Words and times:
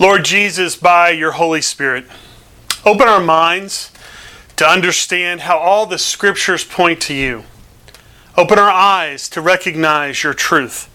Lord 0.00 0.24
Jesus, 0.24 0.76
by 0.76 1.10
your 1.10 1.32
Holy 1.32 1.60
Spirit, 1.60 2.04
open 2.84 3.08
our 3.08 3.20
minds 3.20 3.90
to 4.54 4.64
understand 4.64 5.40
how 5.40 5.58
all 5.58 5.86
the 5.86 5.98
scriptures 5.98 6.64
point 6.64 7.00
to 7.02 7.14
you. 7.14 7.42
Open 8.36 8.60
our 8.60 8.70
eyes 8.70 9.28
to 9.30 9.40
recognize 9.40 10.22
your 10.22 10.34
truth. 10.34 10.88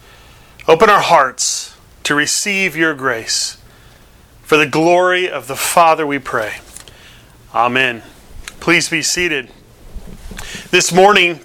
Open 0.66 0.88
our 0.88 1.02
hearts 1.02 1.76
to 2.04 2.14
receive 2.14 2.74
your 2.74 2.94
grace. 2.94 3.58
For 4.40 4.56
the 4.56 4.66
glory 4.66 5.28
of 5.28 5.48
the 5.48 5.56
Father, 5.56 6.06
we 6.06 6.18
pray. 6.18 6.54
Amen. 7.54 8.02
Please 8.58 8.88
be 8.88 9.02
seated. 9.02 9.50
This 10.70 10.90
morning, 10.90 11.40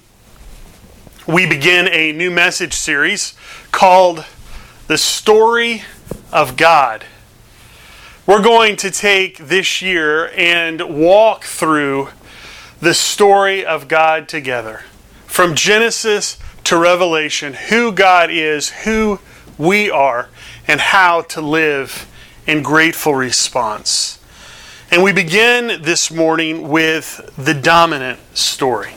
we 1.28 1.46
begin 1.46 1.89
a 1.89 2.14
new 2.14 2.32
message 2.32 2.73
series 2.73 3.34
called 3.73 4.23
The 4.88 4.98
Story 4.98 5.84
of 6.32 6.55
God. 6.55 7.03
We're 8.29 8.43
going 8.43 8.75
to 8.75 8.91
take 8.91 9.39
this 9.39 9.81
year 9.81 10.29
and 10.38 10.79
walk 11.03 11.45
through 11.45 12.09
the 12.79 12.93
story 12.93 13.65
of 13.65 13.88
God 13.88 14.29
together. 14.29 14.83
From 15.25 15.55
Genesis 15.55 16.38
to 16.65 16.77
Revelation, 16.77 17.55
who 17.55 17.91
God 17.91 18.29
is, 18.29 18.69
who 18.69 19.17
we 19.57 19.89
are, 19.89 20.29
and 20.67 20.79
how 20.79 21.21
to 21.21 21.41
live 21.41 22.07
in 22.45 22.61
grateful 22.61 23.15
response. 23.15 24.23
And 24.91 25.02
we 25.02 25.11
begin 25.11 25.81
this 25.81 26.11
morning 26.11 26.69
with 26.69 27.33
the 27.35 27.55
dominant 27.55 28.19
story. 28.38 28.93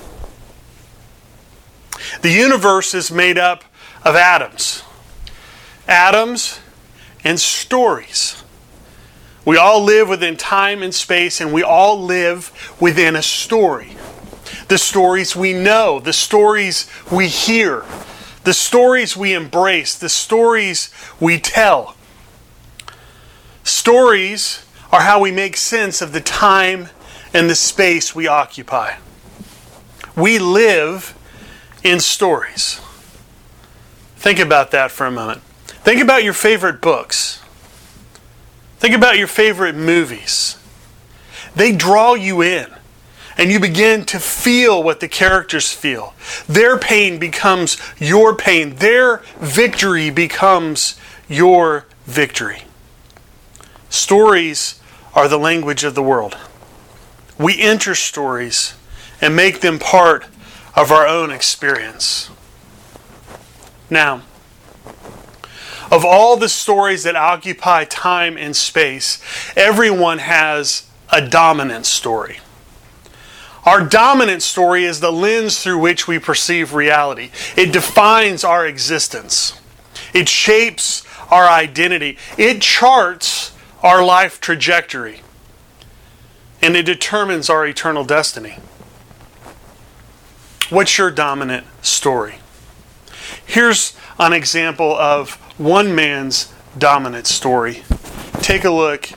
The 2.21 2.33
universe 2.33 2.93
is 2.93 3.11
made 3.11 3.39
up 3.39 3.65
of 4.05 4.15
atoms, 4.15 4.83
atoms 5.89 6.61
and 7.25 7.41
stories. 7.41 8.43
We 9.45 9.57
all 9.57 9.83
live 9.83 10.09
within 10.09 10.37
time 10.37 10.83
and 10.83 10.95
space, 10.95 11.41
and 11.41 11.53
we 11.53 11.63
all 11.63 12.01
live 12.01 12.75
within 12.81 13.17
a 13.17 13.23
story. 13.23 13.97
The 14.69 14.79
stories 14.79 15.35
we 15.35 15.53
know, 15.53 15.99
the 15.99 16.13
stories 16.13 16.89
we 17.11 17.29
hear, 17.29 17.85
the 18.45 18.55
stories 18.55 19.17
we 19.17 19.35
embrace, 19.35 19.99
the 19.99 20.09
stories 20.09 20.91
we 21.19 21.39
tell. 21.39 21.97
Stories 23.65 24.65
are 24.93 25.03
how 25.03 25.21
we 25.21 25.33
make 25.33 25.57
sense 25.57 26.01
of 26.01 26.13
the 26.13 26.21
time 26.21 26.89
and 27.35 27.51
the 27.51 27.55
space 27.55 28.15
we 28.15 28.27
occupy. 28.27 28.97
We 30.17 30.39
live 30.39 31.19
in 31.83 31.99
stories. 32.01 32.81
Think 34.17 34.39
about 34.39 34.71
that 34.71 34.91
for 34.91 35.07
a 35.07 35.11
moment. 35.11 35.41
Think 35.67 36.01
about 36.01 36.23
your 36.23 36.35
favorite 36.35 36.81
books. 36.81 37.42
Think 38.83 38.97
about 38.97 39.17
your 39.17 39.29
favorite 39.29 39.77
movies. 39.77 40.59
They 41.55 41.71
draw 41.71 42.15
you 42.15 42.43
in, 42.43 42.67
and 43.39 43.49
you 43.49 43.61
begin 43.61 44.05
to 44.07 44.19
feel 44.19 44.83
what 44.83 44.99
the 44.99 45.07
characters 45.07 45.71
feel. 45.71 46.15
Their 46.49 46.77
pain 46.77 47.21
becomes 47.21 47.77
your 48.01 48.35
pain, 48.35 48.75
their 48.75 49.19
victory 49.39 50.11
becomes 50.11 50.99
your 51.29 51.87
victory. 52.07 52.65
Stories 53.89 54.81
are 55.15 55.29
the 55.29 55.39
language 55.39 55.85
of 55.85 55.95
the 55.95 56.03
world. 56.03 56.37
We 57.39 57.63
enter 57.63 57.95
stories 57.95 58.75
and 59.21 59.37
make 59.37 59.61
them 59.61 59.79
part 59.79 60.27
of 60.75 60.91
our 60.91 61.07
own 61.07 61.31
experience. 61.31 62.31
Now, 63.89 64.23
of 65.93 66.07
all 66.07 66.39
the 66.39 66.49
stories 66.49 67.03
that 67.03 67.15
occupy 67.15 67.85
time 67.85 68.39
and 68.39 68.57
space, 68.57 69.23
everyone 69.55 70.19
has 70.19 70.89
a 71.11 71.21
dominant 71.29 71.85
story. 71.85 72.39
Our 73.65 73.85
dominant 73.85 74.43
story 74.43 74.85
is 74.85 75.01
the 75.01 75.13
lens 75.13 75.63
through 75.63 75.79
which 75.79 76.09
we 76.09 76.19
perceive 76.19 76.73
reality. 76.73 77.31
It 77.57 77.75
defines 77.75 78.43
our 78.43 78.67
existence. 78.67 79.61
It 80.15 80.31
shapes 80.31 81.05
our 81.31 81.47
identity. 81.47 82.17
It 82.39 82.63
charts 82.63 83.53
our 83.83 84.03
life 84.03 84.41
trajectory. 84.41 85.21
And 86.63 86.75
it 86.75 86.87
determines 86.87 87.51
our 87.51 87.67
eternal 87.67 88.05
destiny. 88.05 88.57
What's 90.71 90.97
your 90.97 91.11
dominant 91.11 91.67
story? 91.83 92.37
Here's 93.45 93.95
an 94.19 94.33
example 94.33 94.97
of 94.97 95.39
one 95.59 95.95
man's 95.95 96.53
dominant 96.79 97.27
story. 97.27 97.83
Take 98.41 98.65
a 98.65 98.71
look 98.71 99.11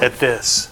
at 0.00 0.18
this. 0.18 0.71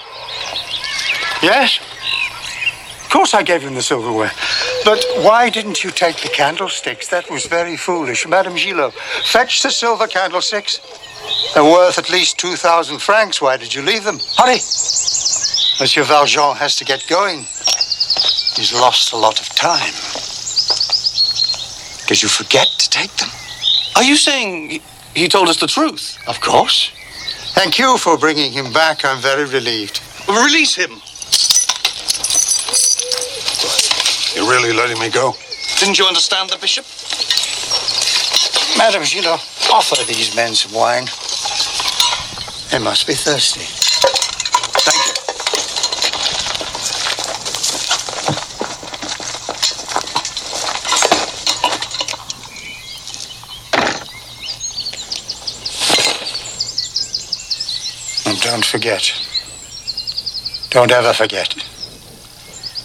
Yes. 1.41 1.79
Of 3.03 3.09
course 3.09 3.33
I 3.33 3.43
gave 3.43 3.61
him 3.61 3.73
the 3.73 3.81
silverware. 3.81 4.31
But 4.85 5.03
why 5.17 5.49
didn't 5.49 5.83
you 5.83 5.91
take 5.91 6.17
the 6.21 6.29
candlesticks? 6.29 7.07
That 7.09 7.29
was 7.29 7.45
very 7.45 7.75
foolish. 7.77 8.27
Madame 8.27 8.55
Gillot, 8.55 8.93
fetch 8.93 9.61
the 9.63 9.69
silver 9.69 10.07
candlesticks. 10.07 10.79
They're 11.53 11.63
worth 11.63 11.97
at 11.97 12.09
least 12.09 12.37
2,000 12.39 12.99
francs. 12.99 13.41
Why 13.41 13.57
did 13.57 13.73
you 13.75 13.81
leave 13.81 14.03
them? 14.03 14.19
Hurry. 14.37 14.59
Monsieur 15.79 16.03
Valjean 16.03 16.55
has 16.55 16.75
to 16.77 16.85
get 16.85 17.05
going. 17.07 17.39
He's 18.55 18.71
lost 18.73 19.13
a 19.13 19.17
lot 19.17 19.39
of 19.41 19.49
time. 19.49 19.93
Did 22.07 22.21
you 22.21 22.29
forget 22.29 22.67
to 22.77 22.89
take 22.89 23.11
them? 23.17 23.29
Are 23.95 24.03
you 24.03 24.15
saying 24.15 24.69
he- 24.69 24.81
he 25.15 25.27
told 25.27 25.49
us 25.49 25.57
the 25.57 25.67
truth? 25.67 26.17
Of 26.27 26.39
course. 26.39 26.89
Thank 27.53 27.77
you 27.77 27.97
for 27.97 28.17
bringing 28.17 28.51
him 28.53 28.71
back. 28.71 29.03
I'm 29.03 29.19
very 29.19 29.45
relieved. 29.45 29.99
Release 30.27 30.75
him. 30.75 31.01
Really 34.51 34.73
letting 34.73 34.99
me 34.99 35.09
go? 35.09 35.33
Didn't 35.79 35.97
you 35.97 36.05
understand 36.05 36.49
the 36.49 36.57
bishop? 36.57 36.85
Madame 38.77 39.03
Gillot, 39.03 39.39
offer 39.71 40.03
these 40.03 40.35
men 40.35 40.53
some 40.53 40.73
wine. 40.73 41.05
They 42.69 42.79
must 42.83 43.07
be 43.07 43.13
thirsty. 43.13 43.61
Thank 44.83 45.05
you. 58.25 58.31
And 58.31 58.41
don't 58.41 58.65
forget. 58.65 59.13
Don't 60.71 60.91
ever 60.91 61.13
forget. 61.13 61.60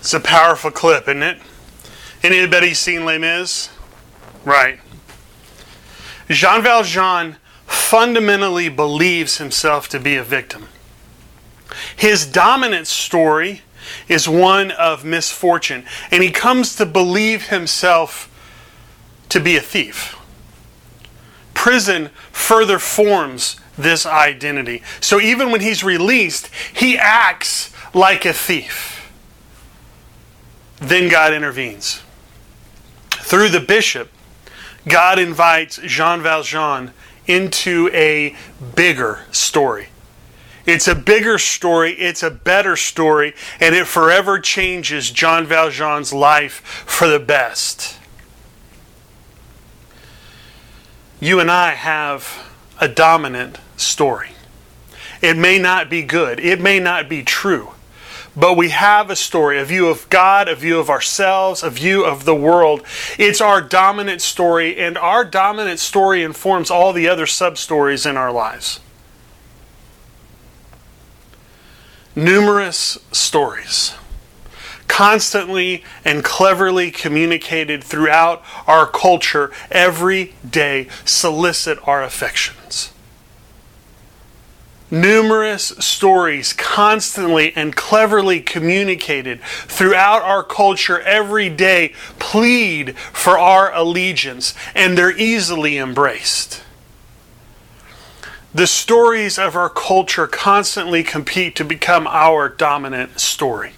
It's 0.00 0.14
a 0.14 0.20
powerful 0.20 0.70
clip, 0.70 1.06
isn't 1.06 1.22
it? 1.22 1.38
Anybody 2.22 2.72
seen 2.72 3.04
Les 3.04 3.18
Mis? 3.18 3.68
Right. 4.42 4.80
Jean 6.30 6.62
Valjean 6.62 7.36
fundamentally 7.66 8.70
believes 8.70 9.36
himself 9.36 9.88
to 9.90 10.00
be 10.00 10.16
a 10.16 10.22
victim. 10.22 10.68
His 11.94 12.24
dominant 12.24 12.86
story 12.86 13.60
is 14.08 14.26
one 14.26 14.70
of 14.70 15.04
misfortune, 15.04 15.84
and 16.10 16.22
he 16.22 16.30
comes 16.30 16.76
to 16.76 16.86
believe 16.86 17.48
himself 17.48 18.30
to 19.28 19.40
be 19.40 19.56
a 19.56 19.60
thief. 19.60 20.16
Prison 21.52 22.08
further 22.32 22.78
forms 22.78 23.60
this 23.76 24.06
identity. 24.06 24.82
So 25.00 25.20
even 25.20 25.50
when 25.50 25.60
he's 25.60 25.82
released, 25.82 26.48
he 26.72 26.96
acts 26.96 27.72
like 27.92 28.24
a 28.24 28.32
thief. 28.32 29.12
Then 30.78 31.08
God 31.08 31.32
intervenes. 31.32 32.02
Through 33.10 33.50
the 33.50 33.60
bishop, 33.60 34.10
God 34.86 35.18
invites 35.18 35.80
Jean 35.84 36.20
Valjean 36.20 36.92
into 37.26 37.88
a 37.92 38.36
bigger 38.74 39.24
story. 39.30 39.88
It's 40.66 40.88
a 40.88 40.94
bigger 40.94 41.38
story, 41.38 41.92
it's 41.92 42.22
a 42.22 42.30
better 42.30 42.76
story, 42.76 43.34
and 43.60 43.74
it 43.74 43.86
forever 43.86 44.38
changes 44.38 45.10
Jean 45.10 45.44
Valjean's 45.44 46.12
life 46.12 46.60
for 46.86 47.06
the 47.06 47.18
best. 47.18 47.98
You 51.20 51.40
and 51.40 51.50
I 51.50 51.70
have 51.72 52.53
a 52.80 52.88
dominant 52.88 53.58
story. 53.76 54.30
It 55.22 55.36
may 55.36 55.58
not 55.58 55.88
be 55.88 56.02
good, 56.02 56.40
it 56.40 56.60
may 56.60 56.78
not 56.78 57.08
be 57.08 57.22
true, 57.22 57.70
but 58.36 58.56
we 58.56 58.70
have 58.70 59.10
a 59.10 59.16
story, 59.16 59.58
a 59.58 59.64
view 59.64 59.86
of 59.88 60.08
God, 60.10 60.48
a 60.48 60.54
view 60.54 60.78
of 60.78 60.90
ourselves, 60.90 61.62
a 61.62 61.70
view 61.70 62.04
of 62.04 62.24
the 62.24 62.34
world. 62.34 62.82
It's 63.18 63.40
our 63.40 63.62
dominant 63.62 64.20
story, 64.20 64.78
and 64.78 64.98
our 64.98 65.24
dominant 65.24 65.80
story 65.80 66.22
informs 66.22 66.70
all 66.70 66.92
the 66.92 67.08
other 67.08 67.26
sub 67.26 67.56
stories 67.56 68.04
in 68.04 68.16
our 68.16 68.32
lives. 68.32 68.80
Numerous 72.16 72.98
stories, 73.12 73.94
constantly 74.94 75.82
and 76.04 76.22
cleverly 76.22 76.88
communicated 76.88 77.82
throughout 77.82 78.40
our 78.64 78.86
culture 78.86 79.50
every 79.68 80.32
day, 80.48 80.86
solicit 81.04 81.76
our 81.88 82.00
affections 82.04 82.92
numerous 84.90 85.64
stories 85.80 86.52
constantly 86.52 87.52
and 87.56 87.74
cleverly 87.74 88.40
communicated 88.40 89.40
throughout 89.42 90.22
our 90.22 90.44
culture 90.44 91.00
every 91.00 91.48
day 91.48 91.92
plead 92.20 92.96
for 92.96 93.36
our 93.36 93.74
allegiance 93.74 94.54
and 94.72 94.96
they're 94.96 95.16
easily 95.16 95.78
embraced. 95.78 96.62
The 98.54 98.68
stories 98.68 99.36
of 99.36 99.56
our 99.56 99.70
culture 99.70 100.28
constantly 100.28 101.02
compete 101.02 101.56
to 101.56 101.64
become 101.64 102.06
our 102.06 102.48
dominant 102.48 103.18
story. 103.18 103.72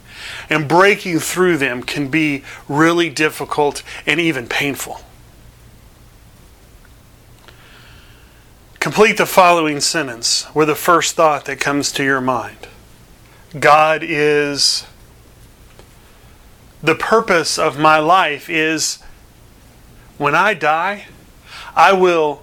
And 0.49 0.69
breaking 0.69 1.19
through 1.19 1.57
them 1.59 1.83
can 1.83 2.09
be 2.09 2.45
really 2.69 3.11
difficult 3.11 3.83
and 4.07 4.21
even 4.21 4.47
painful. 4.47 5.01
Complete 8.79 9.17
the 9.17 9.27
following 9.27 9.81
sentence 9.81 10.47
with 10.55 10.69
the 10.69 10.77
first 10.77 11.17
thought 11.17 11.47
that 11.47 11.59
comes 11.59 11.91
to 11.91 12.05
your 12.05 12.21
mind 12.21 12.69
God 13.59 14.03
is. 14.05 14.87
The 16.83 16.95
purpose 16.95 17.59
of 17.59 17.79
my 17.79 17.99
life 17.99 18.49
is 18.49 19.03
when 20.19 20.37
I 20.37 20.55
die, 20.55 21.07
I 21.75 21.95
will. 21.95 22.43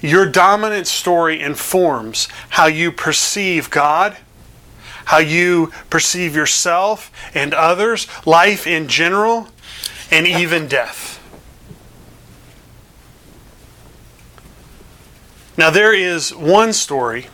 Your 0.00 0.26
dominant 0.26 0.86
story 0.86 1.40
informs 1.40 2.28
how 2.50 2.66
you 2.66 2.90
perceive 2.90 3.70
God, 3.70 4.16
how 5.08 5.18
you 5.18 5.72
perceive 5.88 6.36
yourself 6.36 7.10
and 7.34 7.54
others, 7.54 8.06
life 8.26 8.66
in 8.66 8.86
general, 8.88 9.48
and 10.10 10.26
even 10.26 10.68
death. 10.68 11.18
Now, 15.56 15.70
there 15.70 15.94
is 15.94 16.34
one 16.34 16.74
story 16.74 17.28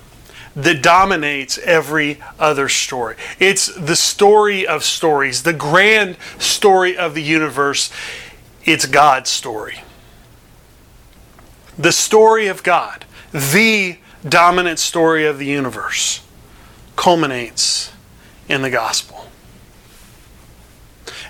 that 0.55 0.85
dominates 0.85 1.59
every 1.59 2.21
other 2.39 2.69
story. 2.69 3.17
It's 3.41 3.67
the 3.75 3.97
story 3.97 4.65
of 4.65 4.85
stories, 4.85 5.43
the 5.43 5.53
grand 5.53 6.17
story 6.39 6.97
of 6.97 7.15
the 7.15 7.23
universe. 7.23 7.91
It's 8.65 8.87
God's 8.87 9.31
story. 9.31 9.83
The 11.77 11.91
story 11.91 12.47
of 12.47 12.63
God, 12.63 13.05
the 13.33 13.99
dominant 14.27 14.79
story 14.79 15.27
of 15.27 15.39
the 15.39 15.47
universe, 15.47 16.24
culminates 16.97 17.93
in 18.49 18.63
the 18.63 18.71
gospel. 18.71 19.29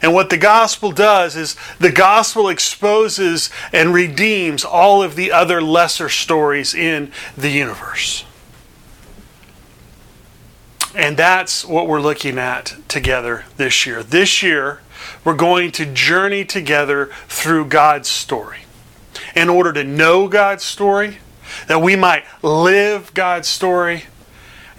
And 0.02 0.12
what 0.12 0.28
the 0.28 0.37
gospel 0.37 0.92
does 0.92 1.35
is 1.35 1.56
the 1.78 1.90
gospel 1.90 2.50
exposes 2.50 3.49
and 3.73 3.94
redeems 3.94 4.62
all 4.62 5.02
of 5.02 5.16
the 5.16 5.33
other 5.33 5.62
lesser 5.62 6.11
stories 6.11 6.75
in 6.75 7.11
the 7.38 7.49
universe. 7.49 8.25
And 10.94 11.16
that's 11.16 11.64
what 11.64 11.88
we're 11.88 12.02
looking 12.02 12.38
at 12.38 12.76
together 12.87 13.47
this 13.56 13.87
year. 13.87 14.02
This 14.02 14.42
year, 14.42 14.80
we're 15.25 15.35
going 15.35 15.73
to 15.73 15.87
journey 15.87 16.44
together 16.44 17.11
through 17.28 17.66
God's 17.66 18.09
story. 18.09 18.59
In 19.35 19.49
order 19.49 19.73
to 19.73 19.85
know 19.85 20.28
God's 20.28 20.64
story, 20.64 21.18
that 21.66 21.80
we 21.80 21.97
might 21.97 22.25
live 22.42 23.14
God's 23.14 23.49
story 23.49 24.04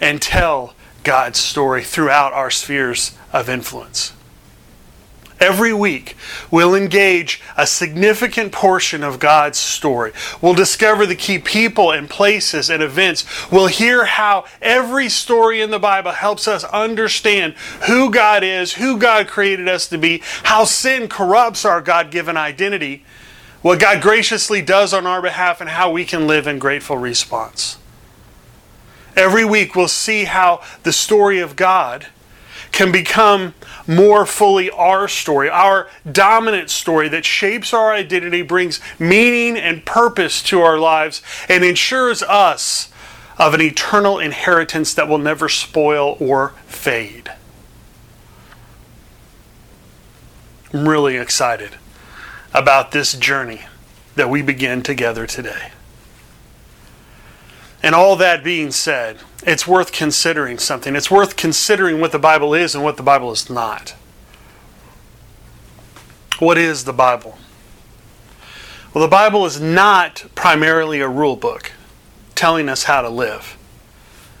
and 0.00 0.22
tell 0.22 0.75
God's 1.06 1.38
story 1.38 1.84
throughout 1.84 2.32
our 2.32 2.50
spheres 2.50 3.16
of 3.32 3.48
influence. 3.48 4.12
Every 5.38 5.72
week, 5.72 6.16
we'll 6.50 6.74
engage 6.74 7.40
a 7.56 7.64
significant 7.64 8.50
portion 8.50 9.04
of 9.04 9.20
God's 9.20 9.56
story. 9.56 10.10
We'll 10.42 10.54
discover 10.54 11.06
the 11.06 11.14
key 11.14 11.38
people 11.38 11.92
and 11.92 12.10
places 12.10 12.68
and 12.68 12.82
events. 12.82 13.24
We'll 13.52 13.68
hear 13.68 14.04
how 14.06 14.46
every 14.60 15.08
story 15.08 15.60
in 15.60 15.70
the 15.70 15.78
Bible 15.78 16.10
helps 16.10 16.48
us 16.48 16.64
understand 16.64 17.54
who 17.86 18.10
God 18.10 18.42
is, 18.42 18.72
who 18.72 18.98
God 18.98 19.28
created 19.28 19.68
us 19.68 19.86
to 19.88 19.98
be, 19.98 20.22
how 20.42 20.64
sin 20.64 21.06
corrupts 21.08 21.64
our 21.64 21.80
God 21.80 22.10
given 22.10 22.36
identity, 22.36 23.04
what 23.62 23.78
God 23.78 24.02
graciously 24.02 24.60
does 24.60 24.92
on 24.92 25.06
our 25.06 25.22
behalf, 25.22 25.60
and 25.60 25.70
how 25.70 25.92
we 25.92 26.04
can 26.04 26.26
live 26.26 26.48
in 26.48 26.58
grateful 26.58 26.96
response. 26.96 27.78
Every 29.16 29.44
week, 29.44 29.74
we'll 29.74 29.88
see 29.88 30.24
how 30.24 30.62
the 30.82 30.92
story 30.92 31.40
of 31.40 31.56
God 31.56 32.06
can 32.70 32.92
become 32.92 33.54
more 33.86 34.26
fully 34.26 34.70
our 34.70 35.08
story, 35.08 35.48
our 35.48 35.88
dominant 36.10 36.68
story 36.68 37.08
that 37.08 37.24
shapes 37.24 37.72
our 37.72 37.92
identity, 37.92 38.42
brings 38.42 38.80
meaning 38.98 39.56
and 39.56 39.86
purpose 39.86 40.42
to 40.42 40.60
our 40.60 40.78
lives, 40.78 41.22
and 41.48 41.64
ensures 41.64 42.22
us 42.22 42.92
of 43.38 43.54
an 43.54 43.62
eternal 43.62 44.18
inheritance 44.18 44.92
that 44.92 45.08
will 45.08 45.18
never 45.18 45.48
spoil 45.48 46.16
or 46.20 46.50
fade. 46.66 47.32
I'm 50.74 50.86
really 50.86 51.16
excited 51.16 51.76
about 52.52 52.92
this 52.92 53.14
journey 53.14 53.62
that 54.16 54.28
we 54.28 54.42
begin 54.42 54.82
together 54.82 55.26
today. 55.26 55.70
And 57.82 57.94
all 57.94 58.16
that 58.16 58.42
being 58.42 58.70
said, 58.70 59.18
it's 59.46 59.66
worth 59.66 59.92
considering 59.92 60.58
something. 60.58 60.96
It's 60.96 61.10
worth 61.10 61.36
considering 61.36 62.00
what 62.00 62.12
the 62.12 62.18
Bible 62.18 62.54
is 62.54 62.74
and 62.74 62.82
what 62.82 62.96
the 62.96 63.02
Bible 63.02 63.30
is 63.32 63.48
not. 63.48 63.94
What 66.38 66.58
is 66.58 66.84
the 66.84 66.92
Bible? 66.92 67.38
Well, 68.92 69.02
the 69.02 69.10
Bible 69.10 69.44
is 69.46 69.60
not 69.60 70.24
primarily 70.34 71.00
a 71.00 71.08
rule 71.08 71.36
book 71.36 71.72
telling 72.34 72.68
us 72.68 72.84
how 72.84 73.02
to 73.02 73.08
live. 73.08 73.56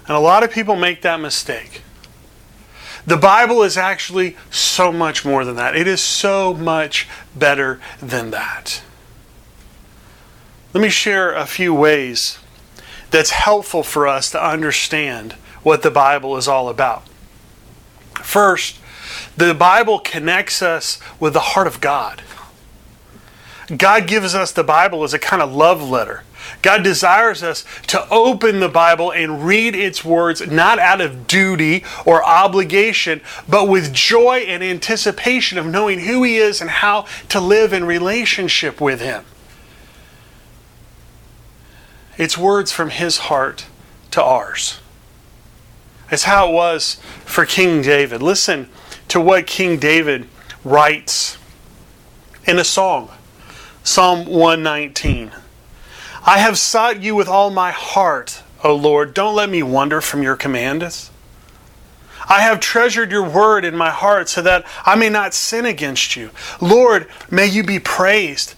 And 0.06 0.16
a 0.16 0.20
lot 0.20 0.42
of 0.42 0.50
people 0.50 0.76
make 0.76 1.02
that 1.02 1.20
mistake. 1.20 1.82
The 3.06 3.16
Bible 3.16 3.62
is 3.62 3.76
actually 3.76 4.36
so 4.50 4.92
much 4.92 5.24
more 5.24 5.44
than 5.44 5.56
that. 5.56 5.76
It 5.76 5.86
is 5.86 6.00
so 6.00 6.52
much 6.54 7.06
better 7.36 7.80
than 8.00 8.30
that. 8.32 8.82
Let 10.74 10.80
me 10.80 10.88
share 10.88 11.32
a 11.32 11.46
few 11.46 11.72
ways 11.72 12.38
that's 13.10 13.30
helpful 13.30 13.82
for 13.82 14.06
us 14.06 14.30
to 14.30 14.44
understand 14.44 15.32
what 15.62 15.82
the 15.82 15.90
Bible 15.90 16.36
is 16.36 16.48
all 16.48 16.68
about. 16.68 17.06
First, 18.22 18.78
the 19.36 19.54
Bible 19.54 19.98
connects 19.98 20.62
us 20.62 20.98
with 21.20 21.32
the 21.32 21.40
heart 21.40 21.66
of 21.66 21.80
God. 21.80 22.22
God 23.76 24.06
gives 24.06 24.34
us 24.34 24.52
the 24.52 24.64
Bible 24.64 25.02
as 25.02 25.12
a 25.12 25.18
kind 25.18 25.42
of 25.42 25.52
love 25.52 25.82
letter. 25.82 26.22
God 26.62 26.84
desires 26.84 27.42
us 27.42 27.64
to 27.88 28.08
open 28.08 28.60
the 28.60 28.68
Bible 28.68 29.10
and 29.10 29.44
read 29.44 29.74
its 29.74 30.04
words 30.04 30.46
not 30.46 30.78
out 30.78 31.00
of 31.00 31.26
duty 31.26 31.84
or 32.04 32.24
obligation, 32.24 33.20
but 33.48 33.68
with 33.68 33.92
joy 33.92 34.44
and 34.46 34.62
anticipation 34.62 35.58
of 35.58 35.66
knowing 35.66 36.00
who 36.00 36.22
He 36.22 36.36
is 36.36 36.60
and 36.60 36.70
how 36.70 37.06
to 37.30 37.40
live 37.40 37.72
in 37.72 37.84
relationship 37.84 38.80
with 38.80 39.00
Him. 39.00 39.24
It's 42.18 42.38
words 42.38 42.72
from 42.72 42.90
His 42.90 43.18
heart 43.18 43.66
to 44.12 44.22
ours. 44.22 44.80
It's 46.10 46.24
how 46.24 46.48
it 46.48 46.52
was 46.52 46.94
for 47.24 47.44
King 47.44 47.82
David. 47.82 48.22
Listen 48.22 48.68
to 49.08 49.20
what 49.20 49.46
King 49.46 49.78
David 49.78 50.28
writes 50.64 51.38
in 52.44 52.58
a 52.58 52.64
song 52.64 53.10
Psalm 53.82 54.26
119. 54.26 55.30
I 56.24 56.38
have 56.38 56.58
sought 56.58 57.02
you 57.02 57.14
with 57.14 57.28
all 57.28 57.50
my 57.50 57.70
heart, 57.70 58.42
O 58.64 58.74
Lord. 58.74 59.14
Don't 59.14 59.36
let 59.36 59.48
me 59.48 59.62
wander 59.62 60.00
from 60.00 60.22
your 60.22 60.34
commands. 60.34 61.10
I 62.28 62.40
have 62.40 62.58
treasured 62.58 63.12
your 63.12 63.28
word 63.28 63.64
in 63.64 63.76
my 63.76 63.90
heart 63.90 64.28
so 64.28 64.42
that 64.42 64.66
I 64.84 64.96
may 64.96 65.08
not 65.08 65.34
sin 65.34 65.64
against 65.64 66.16
you. 66.16 66.30
Lord, 66.60 67.06
may 67.30 67.46
you 67.46 67.62
be 67.62 67.78
praised. 67.78 68.54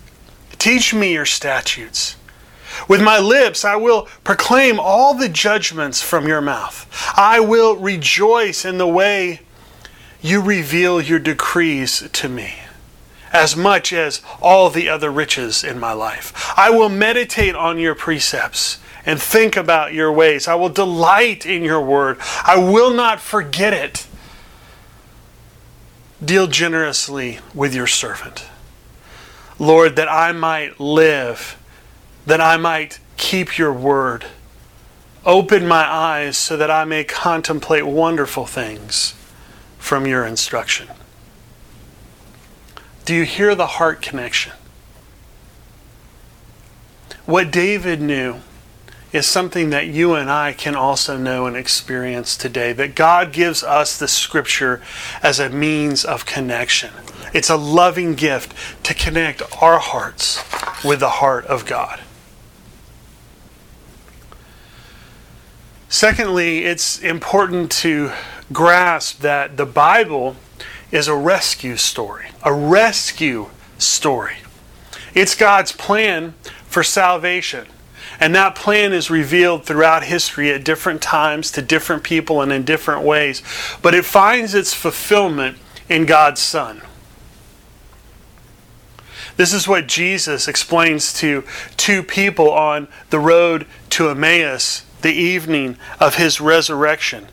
Teach 0.59 0.95
me 0.95 1.13
your 1.13 1.27
statutes. 1.27 2.17
With 2.87 3.03
my 3.03 3.19
lips, 3.19 3.65
I 3.65 3.77
will 3.77 4.09
proclaim 4.25 4.79
all 4.79 5.15
the 5.15 5.29
judgments 5.29 6.03
from 6.03 6.29
your 6.29 6.41
mouth. 6.41 6.87
I 7.17 7.41
will 7.41 7.77
rejoice 7.77 8.65
in 8.65 8.79
the 8.79 8.87
way 8.87 9.41
you 10.21 10.41
reveal 10.41 11.01
your 11.01 11.19
decrees 11.19 12.09
to 12.13 12.29
me 12.29 12.55
as 13.33 13.57
much 13.57 13.93
as 13.93 14.23
all 14.41 14.71
the 14.71 14.89
other 14.89 15.11
riches 15.11 15.63
in 15.63 15.79
my 15.79 15.93
life. 15.93 16.53
I 16.57 16.71
will 16.71 16.89
meditate 16.89 17.55
on 17.55 17.79
your 17.79 17.95
precepts 17.95 18.79
and 19.05 19.21
think 19.21 19.57
about 19.57 19.95
your 19.95 20.13
ways. 20.13 20.49
I 20.49 20.55
will 20.55 20.69
delight 20.69 21.47
in 21.47 21.63
your 21.63 21.81
word. 21.81 22.19
I 22.45 22.59
will 22.59 22.93
not 22.93 23.21
forget 23.21 23.73
it. 23.73 24.07
Deal 26.25 26.47
generously 26.47 27.39
with 27.55 27.75
your 27.75 27.87
servant. 27.87 28.47
Lord, 29.59 29.97
that 29.97 30.11
I 30.11 30.33
might 30.33 30.81
live, 30.81 31.58
that 32.29 32.43
I 32.43 32.59
might 32.59 33.01
keep 33.17 33.57
your 33.57 33.73
word. 33.73 34.27
Open 35.25 35.67
my 35.67 35.83
eyes 35.83 36.37
so 36.37 36.59
that 36.59 36.71
I 36.71 36.85
may 36.85 37.03
contemplate 37.03 37.87
wonderful 37.87 38.45
things 38.45 39.15
from 39.79 40.07
your 40.07 40.27
instruction. 40.27 40.89
Do 43.07 43.15
you 43.15 43.25
hear 43.25 43.55
the 43.55 43.67
heart 43.67 44.03
connection? 44.03 44.53
What 47.25 47.51
David 47.51 48.03
knew 48.03 48.41
is 49.11 49.27
something 49.27 49.71
that 49.71 49.87
you 49.87 50.13
and 50.13 50.31
I 50.31 50.53
can 50.53 50.75
also 50.75 51.17
know 51.17 51.47
and 51.47 51.57
experience 51.57 52.37
today 52.37 52.75
that 52.75 52.95
God 52.95 53.33
gives 53.33 53.63
us 53.63 53.99
the 53.99 54.07
scripture 54.07 54.83
as 55.23 55.41
a 55.41 55.49
means 55.49 56.05
of 56.05 56.27
connection. 56.27 56.91
It's 57.33 57.49
a 57.49 57.57
loving 57.57 58.17
gift 58.17 58.55
to 58.85 58.93
connect 58.93 59.41
our 59.63 59.79
hearts 59.79 60.45
with 60.85 61.01
the 61.01 61.09
heart 61.09 61.47
of 61.47 61.65
God. 61.65 62.03
Secondly, 65.89 66.65
it's 66.65 66.99
important 67.01 67.71
to 67.73 68.13
grasp 68.53 69.21
that 69.21 69.57
the 69.57 69.67
Bible 69.67 70.37
is 70.91 71.09
a 71.09 71.15
rescue 71.15 71.77
story, 71.77 72.27
a 72.45 72.53
rescue 72.53 73.49
story. 73.79 74.37
It's 75.15 75.35
God's 75.35 75.73
plan 75.73 76.35
for 76.65 76.83
salvation. 76.83 77.67
And 78.21 78.35
that 78.35 78.55
plan 78.55 78.93
is 78.93 79.11
revealed 79.11 79.65
throughout 79.65 80.05
history 80.05 80.51
at 80.51 80.65
different 80.65 81.01
times 81.01 81.51
to 81.53 81.63
different 81.63 82.03
people 82.03 82.43
and 82.43 82.53
in 82.53 82.65
different 82.65 83.03
ways. 83.03 83.43
But 83.81 83.95
it 83.95 84.05
finds 84.05 84.55
its 84.55 84.75
fulfillment 84.75 85.57
in 85.89 86.05
God's 86.05 86.41
Son. 86.41 86.83
This 89.37 89.55
is 89.55 89.69
what 89.69 89.87
Jesus 89.87 90.49
explains 90.49 91.13
to 91.15 91.45
two 91.77 92.03
people 92.03 92.51
on 92.51 92.89
the 93.11 93.21
road 93.21 93.67
to 93.91 94.11
Emmaus 94.11 94.83
the 95.03 95.13
evening 95.13 95.77
of 96.01 96.17
his 96.17 96.41
resurrection 96.41 97.29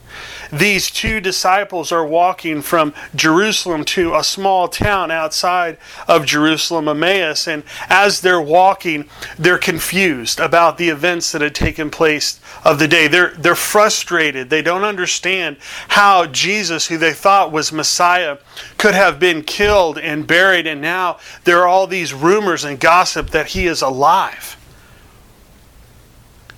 these 0.52 0.90
two 0.90 1.20
disciples 1.20 1.92
are 1.92 2.06
walking 2.06 2.62
from 2.62 2.94
Jerusalem 3.16 3.84
to 3.86 4.16
a 4.16 4.24
small 4.24 4.68
town 4.68 5.12
outside 5.12 5.78
of 6.08 6.26
Jerusalem, 6.26 6.88
Emmaus. 6.88 7.48
And 7.48 7.64
as 7.90 8.22
they're 8.22 8.42
walking, 8.42 9.10
they're 9.38 9.58
confused 9.58 10.40
about 10.40 10.78
the 10.78 10.90
events 10.90 11.32
that 11.32 11.42
had 11.42 11.56
taken 11.56 11.90
place 11.90 12.40
of 12.64 12.80
the 12.80 12.88
day. 12.88 13.08
They're, 13.08 13.34
they're 13.38 13.56
frustrated. 13.56 14.50
They 14.50 14.62
don't 14.62 14.84
understand 14.84 15.58
how 15.90 16.26
Jesus, 16.28 16.88
who 16.88 16.98
they 16.98 17.14
thought 17.14 17.52
was 17.52 17.72
Messiah, 17.72 18.38
could 18.78 18.96
have 18.96 19.20
been 19.20 19.44
killed 19.44 19.98
and 19.98 20.28
buried. 20.28 20.68
And 20.68 20.82
now 20.82 21.20
there 21.44 21.60
are 21.60 21.68
all 21.68 21.88
these 21.88 22.14
rumors 22.14 22.64
and 22.64 22.80
gossip 22.80 23.32
that 23.32 23.48
he 23.48 23.68
is 23.68 23.82
alive. 23.82 24.58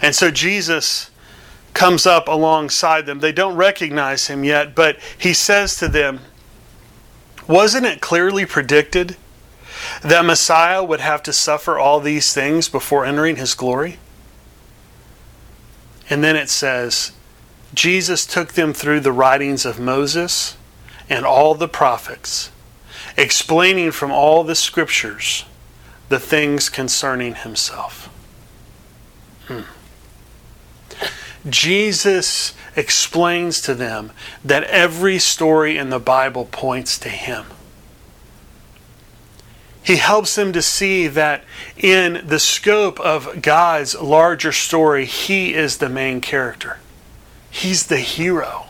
And 0.01 0.15
so 0.15 0.31
Jesus 0.31 1.09
comes 1.73 2.05
up 2.05 2.27
alongside 2.27 3.05
them. 3.05 3.19
They 3.19 3.31
don't 3.31 3.55
recognize 3.55 4.27
him 4.27 4.43
yet, 4.43 4.73
but 4.73 4.97
he 5.17 5.33
says 5.33 5.75
to 5.77 5.87
them, 5.87 6.21
Wasn't 7.47 7.85
it 7.85 8.01
clearly 8.01 8.45
predicted 8.45 9.15
that 10.01 10.25
Messiah 10.25 10.83
would 10.83 10.99
have 10.99 11.21
to 11.23 11.33
suffer 11.33 11.77
all 11.77 11.99
these 11.99 12.33
things 12.33 12.67
before 12.67 13.05
entering 13.05 13.35
his 13.35 13.53
glory? 13.53 13.97
And 16.09 16.23
then 16.23 16.35
it 16.35 16.49
says, 16.49 17.11
Jesus 17.73 18.25
took 18.25 18.53
them 18.53 18.73
through 18.73 19.01
the 19.01 19.11
writings 19.11 19.65
of 19.65 19.79
Moses 19.79 20.57
and 21.09 21.25
all 21.25 21.53
the 21.53 21.67
prophets, 21.67 22.49
explaining 23.17 23.91
from 23.91 24.11
all 24.11 24.43
the 24.43 24.55
scriptures 24.55 25.45
the 26.09 26.19
things 26.19 26.69
concerning 26.69 27.35
himself. 27.35 28.06
Jesus 31.49 32.53
explains 32.75 33.61
to 33.61 33.73
them 33.73 34.11
that 34.43 34.63
every 34.63 35.19
story 35.19 35.77
in 35.77 35.89
the 35.89 35.99
Bible 35.99 36.45
points 36.45 36.97
to 36.99 37.09
Him. 37.09 37.45
He 39.83 39.95
helps 39.95 40.35
them 40.35 40.51
to 40.51 40.61
see 40.61 41.07
that 41.07 41.45
in 41.77 42.27
the 42.27 42.39
scope 42.39 42.99
of 42.99 43.41
God's 43.41 43.95
larger 43.95 44.51
story, 44.51 45.05
He 45.05 45.53
is 45.53 45.77
the 45.77 45.89
main 45.89 46.19
character. 46.19 46.79
He's 47.49 47.87
the 47.87 47.99
hero. 47.99 48.65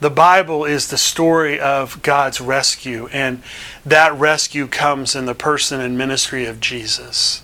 The 0.00 0.10
Bible 0.10 0.64
is 0.64 0.88
the 0.88 0.98
story 0.98 1.58
of 1.58 2.02
God's 2.02 2.40
rescue, 2.40 3.08
and 3.12 3.42
that 3.84 4.14
rescue 4.14 4.68
comes 4.68 5.16
in 5.16 5.26
the 5.26 5.34
person 5.34 5.80
and 5.80 5.98
ministry 5.98 6.46
of 6.46 6.60
Jesus. 6.60 7.42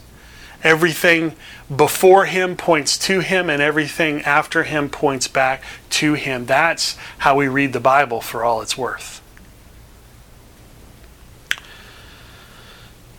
Everything 0.65 1.37
before 1.75 2.25
him 2.25 2.57
points 2.57 2.99
to 2.99 3.21
him, 3.21 3.51
and 3.51 3.63
everything 3.63 4.23
after 4.23 4.65
him 4.65 4.89
points 4.89 5.29
back 5.29 5.63
to 5.91 6.15
him. 6.15 6.47
That's 6.47 6.97
how 7.19 7.37
we 7.37 7.47
read 7.47 7.73
the 7.75 7.81
Bible 7.81 8.21
for 8.21 8.43
all 8.43 8.63
it's 8.63 8.77
worth. 8.77 9.21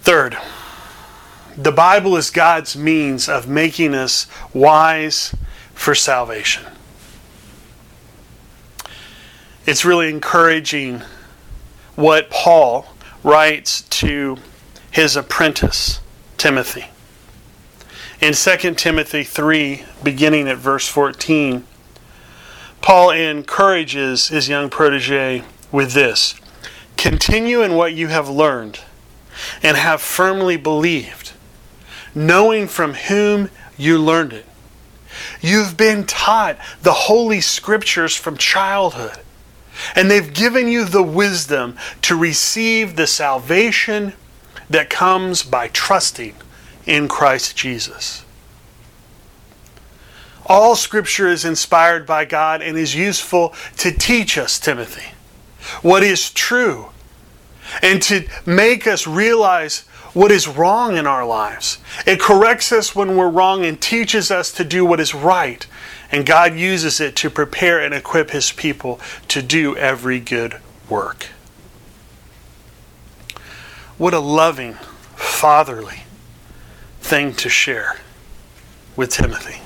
Third, 0.02 0.38
the 1.56 1.72
Bible 1.72 2.18
is 2.18 2.32
God's 2.32 2.75
means 2.75 3.30
of 3.30 3.48
making 3.48 3.96
us 3.96 4.28
wise 4.54 5.36
for 5.74 5.96
salvation. 5.96 6.66
It's 9.66 9.86
really 9.86 10.10
encouraging 10.10 11.02
what 11.96 12.30
Paul 12.30 12.88
writes 13.24 13.82
to 13.82 14.38
his 14.92 15.16
apprentice, 15.16 16.02
Timothy. 16.38 16.86
In 18.22 18.34
2 18.34 18.76
Timothy 18.76 19.24
3, 19.26 19.84
beginning 20.02 20.48
at 20.48 20.58
verse 20.58 20.88
14, 20.88 21.66
Paul 22.80 23.12
encourages 23.12 24.30
his 24.30 24.48
young 24.48 24.70
protege 24.70 25.44
with 25.70 25.92
this 25.92 26.36
Continue 26.96 27.62
in 27.62 27.76
what 27.76 27.94
you 27.94 28.08
have 28.08 28.30
learned 28.30 28.80
and 29.62 29.76
have 29.76 30.02
firmly 30.02 30.56
believed, 30.56 31.34
knowing 32.14 32.70
from 32.70 32.94
whom 32.94 33.50
you 33.76 33.98
learned 33.98 34.32
it. 34.32 34.46
You've 35.42 35.76
been 35.76 36.06
taught 36.06 36.58
the 36.84 36.94
Holy 36.94 37.42
Scriptures 37.42 38.16
from 38.16 38.38
childhood, 38.38 39.20
and 39.94 40.10
they've 40.10 40.34
given 40.34 40.70
you 40.70 40.86
the 40.86 41.04
wisdom 41.04 41.76
to 42.04 42.16
receive 42.16 42.96
the 42.96 43.08
salvation 43.08 44.14
that 44.70 44.90
comes 44.90 45.44
by 45.44 45.68
trusting 45.68 46.36
in 46.86 47.08
Christ 47.08 47.56
Jesus. 47.56 48.24
All 50.46 50.75
Scripture 50.75 51.27
is 51.27 51.44
inspired 51.44 52.06
by 52.06 52.25
God 52.25 52.62
and 52.62 52.77
is 52.77 52.96
useful 52.96 53.54
to 53.77 53.92
teach 53.92 54.38
us, 54.38 54.60
Timothy, 54.60 55.13
what 55.82 56.04
is 56.04 56.30
true 56.30 56.89
and 57.82 58.01
to 58.04 58.27
make 58.46 58.86
us 58.86 59.08
realize 59.08 59.82
what 60.13 60.32
is 60.32 60.48
wrong 60.48 60.96
in 60.98 61.08
our 61.08 61.25
lives. 61.25 61.80
It 62.06 62.20
corrects 62.20 62.72
us 62.72 62.96
when 62.96 63.18
we're 63.18 63.30
wrong 63.30 63.65
and 63.65 63.82
teaches 63.82 64.30
us 64.32 64.51
to 64.54 64.63
do 64.63 64.86
what 64.86 65.00
is 65.00 65.13
right. 65.13 65.65
And 66.12 66.25
God 66.25 66.56
uses 66.56 67.01
it 67.01 67.15
to 67.18 67.30
prepare 67.30 67.80
and 67.84 67.94
equip 67.94 68.30
His 68.30 68.51
people 68.51 69.00
to 69.30 69.42
do 69.42 69.75
every 69.75 70.20
good 70.20 70.58
work. 70.88 71.27
What 73.98 74.13
a 74.13 74.20
loving, 74.20 74.75
fatherly 75.15 76.05
thing 77.06 77.34
to 77.36 77.50
share 77.50 77.98
with 78.96 79.12
Timothy. 79.12 79.62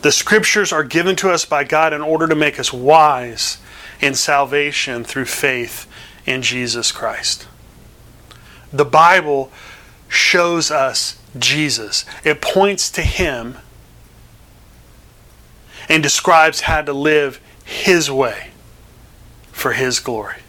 The 0.00 0.12
scriptures 0.12 0.72
are 0.72 0.82
given 0.82 1.14
to 1.16 1.30
us 1.30 1.44
by 1.44 1.64
God 1.64 1.92
in 1.92 2.00
order 2.00 2.26
to 2.26 2.34
make 2.34 2.58
us 2.58 2.72
wise 2.72 3.58
in 4.00 4.14
salvation 4.14 5.04
through 5.04 5.26
faith 5.26 5.86
in 6.24 6.40
Jesus 6.40 6.90
Christ. 6.90 7.46
The 8.72 8.84
Bible 8.86 9.52
shows 10.08 10.70
us 10.70 11.18
Jesus, 11.38 12.06
it 12.24 12.40
points 12.40 12.90
to 12.92 13.02
Him 13.02 13.58
and 15.88 16.02
describes 16.02 16.62
how 16.62 16.80
to 16.80 16.92
live 16.94 17.40
His 17.64 18.10
way 18.10 18.52
for 19.52 19.72
His 19.72 20.00
glory. 20.00 20.43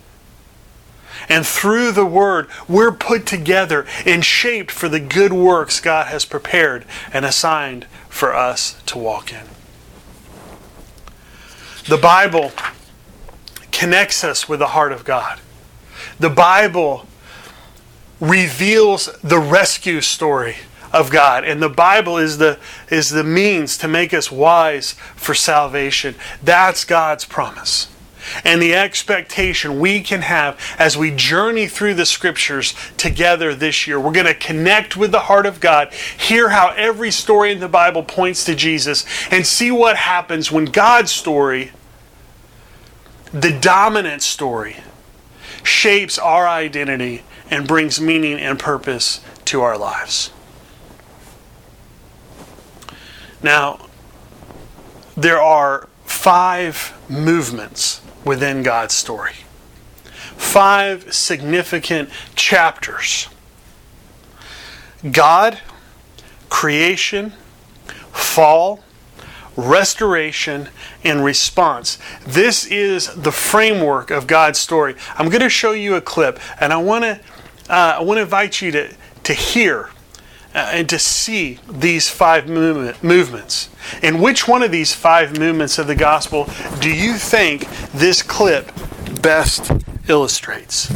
And 1.27 1.45
through 1.45 1.91
the 1.91 2.05
Word, 2.05 2.47
we're 2.67 2.91
put 2.91 3.25
together 3.25 3.85
and 4.05 4.23
shaped 4.23 4.71
for 4.71 4.89
the 4.89 4.99
good 4.99 5.33
works 5.33 5.79
God 5.79 6.07
has 6.07 6.25
prepared 6.25 6.85
and 7.11 7.25
assigned 7.25 7.85
for 8.09 8.35
us 8.35 8.81
to 8.87 8.97
walk 8.97 9.31
in. 9.31 9.45
The 11.87 11.97
Bible 11.97 12.51
connects 13.71 14.23
us 14.23 14.49
with 14.49 14.59
the 14.59 14.67
heart 14.67 14.91
of 14.91 15.03
God. 15.03 15.39
The 16.19 16.29
Bible 16.29 17.07
reveals 18.19 19.07
the 19.21 19.39
rescue 19.39 20.01
story 20.01 20.57
of 20.93 21.11
God. 21.11 21.43
And 21.43 21.61
the 21.61 21.69
Bible 21.69 22.17
is 22.17 22.37
the, 22.37 22.57
is 22.89 23.09
the 23.09 23.23
means 23.23 23.77
to 23.79 23.87
make 23.87 24.13
us 24.13 24.31
wise 24.31 24.93
for 25.15 25.35
salvation. 25.35 26.15
That's 26.41 26.85
God's 26.85 27.25
promise. 27.25 27.93
And 28.43 28.61
the 28.61 28.75
expectation 28.75 29.79
we 29.79 30.01
can 30.01 30.21
have 30.21 30.59
as 30.77 30.97
we 30.97 31.11
journey 31.11 31.67
through 31.67 31.95
the 31.95 32.05
scriptures 32.05 32.73
together 32.97 33.53
this 33.53 33.87
year. 33.87 33.99
We're 33.99 34.11
going 34.11 34.25
to 34.25 34.33
connect 34.33 34.97
with 34.97 35.11
the 35.11 35.21
heart 35.21 35.45
of 35.45 35.59
God, 35.59 35.93
hear 35.93 36.49
how 36.49 36.73
every 36.75 37.11
story 37.11 37.51
in 37.51 37.59
the 37.59 37.67
Bible 37.67 38.03
points 38.03 38.43
to 38.45 38.55
Jesus, 38.55 39.05
and 39.31 39.45
see 39.45 39.71
what 39.71 39.97
happens 39.97 40.51
when 40.51 40.65
God's 40.65 41.11
story, 41.11 41.71
the 43.31 43.57
dominant 43.59 44.21
story, 44.21 44.77
shapes 45.63 46.17
our 46.17 46.47
identity 46.47 47.23
and 47.49 47.67
brings 47.67 47.99
meaning 47.99 48.39
and 48.39 48.57
purpose 48.59 49.21
to 49.45 49.61
our 49.61 49.77
lives. 49.77 50.31
Now, 53.41 53.87
there 55.15 55.39
are 55.39 55.87
five 56.05 56.93
movements 57.07 58.01
within 58.25 58.63
God's 58.63 58.93
story, 58.93 59.35
five 60.35 61.13
significant 61.13 62.09
chapters 62.35 63.29
God, 65.11 65.59
creation, 66.49 67.33
fall, 68.11 68.83
restoration, 69.55 70.69
and 71.03 71.23
response. 71.23 71.99
This 72.25 72.65
is 72.65 73.13
the 73.13 73.31
framework 73.31 74.09
of 74.09 74.25
God's 74.25 74.59
story. 74.59 74.95
I'm 75.15 75.29
going 75.29 75.41
to 75.41 75.49
show 75.49 75.73
you 75.73 75.95
a 75.95 76.01
clip, 76.01 76.39
and 76.59 76.73
I 76.73 76.77
want 76.77 77.03
to 77.03 77.19
uh, 77.69 77.97
I 77.99 78.01
want 78.01 78.17
to 78.17 78.23
invite 78.23 78.61
you 78.61 78.71
to 78.71 78.93
to 79.23 79.33
hear 79.33 79.89
uh, 80.55 80.69
and 80.71 80.87
to 80.87 80.97
see 80.97 81.59
these 81.69 82.09
five 82.09 82.47
movement, 82.47 83.03
movements. 83.03 83.69
And 84.01 84.21
which 84.21 84.47
one 84.47 84.63
of 84.63 84.71
these 84.71 84.93
five 84.93 85.37
movements 85.37 85.77
of 85.77 85.87
the 85.87 85.95
gospel 85.95 86.49
do 86.79 86.89
you 86.89 87.15
think 87.15 87.67
this 87.91 88.23
clip 88.23 88.71
best 89.21 89.69
illustrates? 90.07 90.89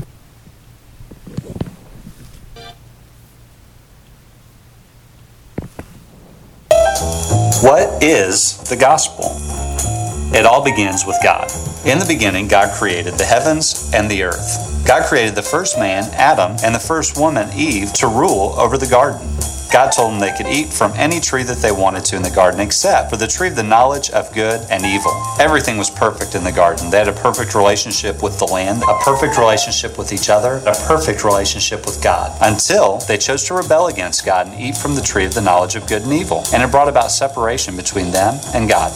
What 7.61 8.01
is 8.01 8.57
the 8.69 8.77
gospel? 8.77 9.98
It 10.31 10.45
all 10.45 10.63
begins 10.63 11.05
with 11.05 11.17
God. 11.23 11.51
In 11.85 11.97
the 11.97 12.05
beginning, 12.07 12.47
God 12.47 12.73
created 12.77 13.15
the 13.15 13.25
heavens 13.25 13.91
and 13.93 14.09
the 14.09 14.23
earth. 14.23 14.85
God 14.85 15.07
created 15.07 15.35
the 15.35 15.41
first 15.41 15.77
man, 15.79 16.03
Adam, 16.13 16.55
and 16.63 16.73
the 16.73 16.79
first 16.79 17.19
woman, 17.19 17.49
Eve, 17.55 17.93
to 17.93 18.07
rule 18.07 18.53
over 18.57 18.77
the 18.77 18.87
garden. 18.87 19.27
God 19.71 19.91
told 19.91 20.13
them 20.13 20.19
they 20.19 20.35
could 20.35 20.47
eat 20.47 20.73
from 20.73 20.91
any 20.95 21.19
tree 21.19 21.43
that 21.43 21.57
they 21.57 21.71
wanted 21.71 22.03
to 22.05 22.15
in 22.15 22.23
the 22.23 22.31
garden 22.31 22.59
except 22.59 23.11
for 23.11 23.17
the 23.17 23.27
tree 23.27 23.49
of 23.49 23.55
the 23.55 23.63
knowledge 23.63 24.09
of 24.09 24.33
good 24.33 24.65
and 24.69 24.83
evil. 24.83 25.11
Everything 25.39 25.77
was 25.77 25.91
perfect 25.91 26.33
in 26.33 26.43
the 26.43 26.51
garden. 26.51 26.89
They 26.89 26.97
had 26.97 27.07
a 27.07 27.13
perfect 27.13 27.53
relationship 27.53 28.23
with 28.23 28.39
the 28.39 28.45
land, 28.45 28.81
a 28.89 28.97
perfect 29.03 29.37
relationship 29.37 29.97
with 29.97 30.11
each 30.11 30.29
other, 30.29 30.55
a 30.65 30.73
perfect 30.87 31.23
relationship 31.23 31.85
with 31.85 32.01
God 32.03 32.35
until 32.41 32.97
they 33.07 33.17
chose 33.17 33.43
to 33.45 33.53
rebel 33.53 33.87
against 33.87 34.25
God 34.25 34.47
and 34.47 34.59
eat 34.59 34.75
from 34.75 34.95
the 34.95 35.01
tree 35.01 35.25
of 35.25 35.35
the 35.35 35.41
knowledge 35.41 35.75
of 35.75 35.87
good 35.87 36.01
and 36.01 36.13
evil. 36.13 36.43
And 36.51 36.63
it 36.63 36.71
brought 36.71 36.89
about 36.89 37.11
separation 37.11 37.75
between 37.75 38.11
them 38.11 38.39
and 38.55 38.67
God. 38.67 38.91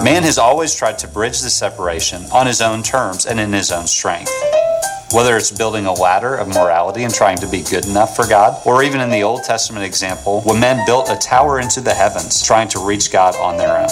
Man 0.00 0.22
has 0.22 0.38
always 0.38 0.74
tried 0.74 0.98
to 1.00 1.06
bridge 1.06 1.42
the 1.42 1.50
separation 1.50 2.24
on 2.32 2.46
his 2.46 2.62
own 2.62 2.82
terms 2.82 3.26
and 3.26 3.38
in 3.38 3.52
his 3.52 3.70
own 3.70 3.86
strength. 3.86 4.32
Whether 5.12 5.36
it's 5.36 5.52
building 5.56 5.84
a 5.84 5.92
ladder 5.92 6.34
of 6.34 6.48
morality 6.48 7.04
and 7.04 7.12
trying 7.12 7.36
to 7.38 7.46
be 7.46 7.62
good 7.62 7.84
enough 7.84 8.16
for 8.16 8.26
God, 8.26 8.60
or 8.66 8.82
even 8.82 9.00
in 9.00 9.10
the 9.10 9.22
Old 9.22 9.44
Testament 9.44 9.84
example, 9.84 10.40
when 10.42 10.58
men 10.58 10.84
built 10.86 11.10
a 11.10 11.16
tower 11.16 11.60
into 11.60 11.82
the 11.82 11.92
heavens 11.92 12.44
trying 12.44 12.68
to 12.68 12.84
reach 12.84 13.12
God 13.12 13.36
on 13.36 13.58
their 13.58 13.78
own. 13.78 13.90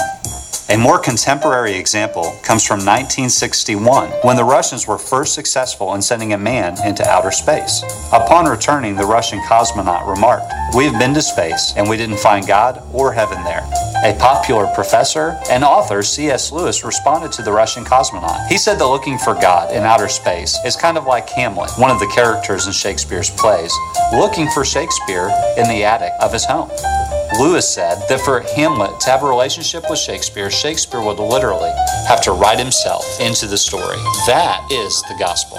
A 0.71 0.79
more 0.79 0.99
contemporary 0.99 1.75
example 1.75 2.35
comes 2.43 2.65
from 2.65 2.79
1961, 2.79 4.11
when 4.23 4.37
the 4.37 4.45
Russians 4.45 4.87
were 4.87 4.99
first 4.99 5.35
successful 5.35 5.95
in 5.95 6.01
sending 6.01 6.33
a 6.33 6.39
man 6.39 6.77
into 6.85 7.07
outer 7.09 7.31
space. 7.31 7.83
Upon 8.13 8.47
returning, 8.47 8.97
the 8.97 9.05
Russian 9.05 9.41
cosmonaut 9.41 10.09
remarked, 10.09 10.51
We 10.75 10.87
have 10.87 10.99
been 10.99 11.13
to 11.15 11.23
space, 11.23 11.75
and 11.77 11.89
we 11.89 11.99
didn't 11.99 12.21
find 12.21 12.47
God 12.47 12.83
or 12.93 13.13
heaven 13.13 13.45
there. 13.45 13.69
A 14.03 14.15
popular 14.19 14.67
professor 14.75 15.39
and 15.51 15.63
author, 15.63 16.03
C.S. 16.03 16.53
Lewis, 16.53 16.83
responded 16.85 17.33
to 17.33 17.43
the 17.43 17.53
Russian 17.53 17.85
cosmonaut. 17.85 18.47
He 18.47 18.57
said 18.57 18.79
that 18.79 18.87
looking 18.87 19.19
for 19.19 19.35
God 19.35 19.75
in 19.75 19.83
outer 19.83 20.09
space 20.09 20.59
is 20.65 20.75
kind 20.75 20.97
of 20.97 21.05
like 21.05 21.29
Hamlet, 21.29 21.71
one 21.77 21.91
of 21.91 22.01
the 22.01 22.11
characters 22.15 22.67
in 22.67 22.73
Shakespeare's 22.73 23.29
plays, 23.29 23.75
looking 24.15 24.49
for 24.53 24.65
Shakespeare 24.65 25.29
in 25.59 25.69
the 25.69 25.85
attic 25.85 26.13
of 26.23 26.33
his 26.33 26.47
home. 26.47 26.71
Lewis 27.39 27.69
said 27.69 28.03
that 28.09 28.23
for 28.23 28.41
Hamlet 28.57 28.99
to 29.01 29.11
have 29.11 29.23
a 29.23 29.29
relationship 29.29 29.85
with 29.91 29.99
Shakespeare, 29.99 30.51
Shakespeare 30.51 31.03
would 31.03 31.19
literally 31.19 31.71
have 32.09 32.23
to 32.23 32.33
write 32.33 32.59
himself 32.59 33.05
into 33.21 33.47
the 33.47 33.59
story. 33.59 33.99
That 34.27 34.67
is 34.71 35.03
the 35.03 35.17
gospel. 35.19 35.59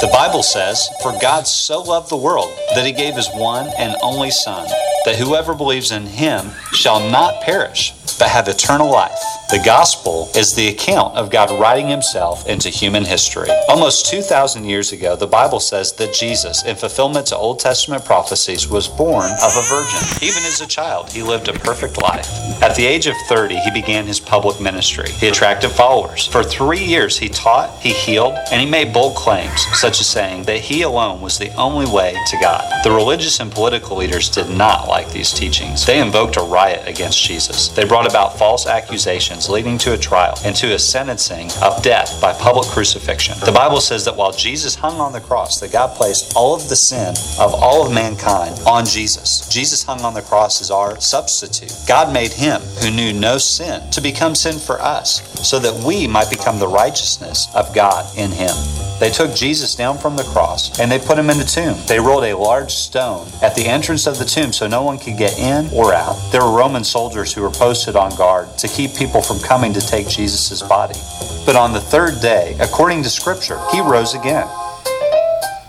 The 0.00 0.10
Bible 0.12 0.44
says, 0.44 0.88
For 1.02 1.12
God 1.20 1.48
so 1.48 1.82
loved 1.82 2.10
the 2.10 2.16
world 2.16 2.56
that 2.76 2.86
he 2.86 2.92
gave 2.92 3.16
his 3.16 3.28
one 3.34 3.68
and 3.76 3.96
only 4.02 4.30
Son, 4.30 4.68
that 5.08 5.16
whoever 5.16 5.54
believes 5.54 5.90
in 5.90 6.04
him 6.04 6.50
shall 6.72 7.00
not 7.08 7.40
perish, 7.40 7.94
but 8.18 8.28
have 8.28 8.48
eternal 8.48 8.90
life. 8.90 9.18
The 9.50 9.62
gospel 9.64 10.30
is 10.34 10.54
the 10.54 10.68
account 10.68 11.16
of 11.16 11.30
God 11.30 11.50
writing 11.58 11.88
himself 11.88 12.46
into 12.46 12.68
human 12.68 13.04
history. 13.04 13.48
Almost 13.68 14.10
2,000 14.10 14.64
years 14.64 14.92
ago, 14.92 15.16
the 15.16 15.26
Bible 15.26 15.60
says 15.60 15.94
that 15.94 16.12
Jesus, 16.12 16.64
in 16.64 16.76
fulfillment 16.76 17.28
to 17.28 17.36
Old 17.36 17.58
Testament 17.58 18.04
prophecies, 18.04 18.68
was 18.68 18.88
born 18.88 19.30
of 19.42 19.56
a 19.56 19.62
virgin. 19.62 20.00
Even 20.20 20.42
as 20.44 20.60
a 20.60 20.66
child, 20.66 21.10
he 21.10 21.22
lived 21.22 21.48
a 21.48 21.54
perfect 21.54 21.96
life. 22.02 22.28
At 22.62 22.76
the 22.76 22.84
age 22.84 23.06
of 23.06 23.14
30, 23.28 23.56
he 23.56 23.70
began 23.70 24.06
his 24.06 24.20
public 24.20 24.60
ministry. 24.60 25.10
He 25.12 25.28
attracted 25.28 25.70
followers. 25.70 26.26
For 26.26 26.42
three 26.42 26.84
years, 26.84 27.16
he 27.18 27.30
taught, 27.30 27.80
he 27.80 27.94
healed, 27.94 28.34
and 28.52 28.60
he 28.60 28.68
made 28.68 28.92
bold 28.92 29.16
claims, 29.16 29.62
such 29.78 30.00
as 30.00 30.06
saying 30.08 30.42
that 30.42 30.60
he 30.60 30.82
alone 30.82 31.22
was 31.22 31.38
the 31.38 31.54
only 31.54 31.86
way 31.90 32.14
to 32.26 32.36
God. 32.40 32.64
The 32.84 32.90
religious 32.90 33.40
and 33.40 33.50
political 33.50 33.96
leaders 33.96 34.28
did 34.28 34.50
not 34.50 34.88
like 34.88 35.10
these 35.10 35.32
teachings. 35.32 35.86
They 35.86 36.00
invoked 36.00 36.36
a 36.36 36.42
riot 36.42 36.86
against 36.86 37.22
Jesus. 37.22 37.68
They 37.68 37.84
brought 37.84 38.06
about 38.08 38.38
false 38.38 38.66
accusations 38.66 39.48
leading 39.48 39.78
to 39.78 39.94
a 39.94 39.98
trial 39.98 40.34
and 40.44 40.54
to 40.56 40.74
a 40.74 40.78
sentencing 40.78 41.50
of 41.62 41.82
death 41.82 42.20
by 42.20 42.32
public 42.32 42.66
crucifixion. 42.68 43.36
The 43.44 43.52
Bible 43.52 43.80
says 43.80 44.04
that 44.04 44.16
while 44.16 44.32
Jesus 44.32 44.74
hung 44.74 45.00
on 45.00 45.12
the 45.12 45.20
cross, 45.20 45.60
that 45.60 45.72
God 45.72 45.96
placed 45.96 46.34
all 46.34 46.54
of 46.54 46.68
the 46.68 46.76
sin 46.76 47.14
of 47.38 47.54
all 47.54 47.86
of 47.86 47.92
mankind 47.92 48.58
on 48.66 48.84
Jesus. 48.84 49.48
Jesus 49.48 49.82
hung 49.82 50.00
on 50.02 50.14
the 50.14 50.22
cross 50.22 50.60
as 50.60 50.70
our 50.70 51.00
substitute. 51.00 51.72
God 51.86 52.12
made 52.12 52.32
him 52.32 52.60
who 52.80 52.90
knew 52.90 53.12
no 53.12 53.38
sin 53.38 53.88
to 53.90 54.00
become 54.00 54.34
sin 54.34 54.58
for 54.58 54.80
us 54.80 55.22
so 55.46 55.58
that 55.58 55.84
we 55.84 56.06
might 56.06 56.30
become 56.30 56.58
the 56.58 56.68
righteousness 56.68 57.48
of 57.54 57.74
God 57.74 58.04
in 58.16 58.30
him. 58.30 58.54
They 58.98 59.10
took 59.10 59.34
Jesus 59.34 59.76
down 59.76 59.96
from 59.96 60.16
the 60.16 60.24
cross 60.24 60.80
and 60.80 60.90
they 60.90 60.98
put 60.98 61.18
him 61.18 61.30
in 61.30 61.38
the 61.38 61.44
tomb. 61.44 61.76
They 61.86 62.00
rolled 62.00 62.24
a 62.24 62.36
large 62.36 62.72
stone 62.72 63.28
at 63.42 63.54
the 63.54 63.64
entrance 63.64 64.08
of 64.08 64.18
the 64.18 64.24
tomb 64.24 64.52
so 64.52 64.66
no 64.66 64.82
one 64.82 64.98
could 64.98 65.16
get 65.16 65.38
in 65.38 65.68
or 65.72 65.94
out. 65.94 66.16
There 66.32 66.42
were 66.42 66.56
Roman 66.56 66.82
soldiers 66.82 67.32
who 67.32 67.42
were 67.42 67.50
posted 67.50 67.94
on 67.98 68.16
guard 68.16 68.56
to 68.56 68.68
keep 68.68 68.94
people 68.94 69.20
from 69.20 69.38
coming 69.40 69.74
to 69.74 69.80
take 69.80 70.08
Jesus' 70.08 70.62
body. 70.62 70.98
But 71.44 71.56
on 71.56 71.74
the 71.74 71.80
third 71.80 72.22
day, 72.22 72.56
according 72.60 73.02
to 73.02 73.10
Scripture, 73.10 73.60
he 73.70 73.80
rose 73.80 74.14
again. 74.14 74.48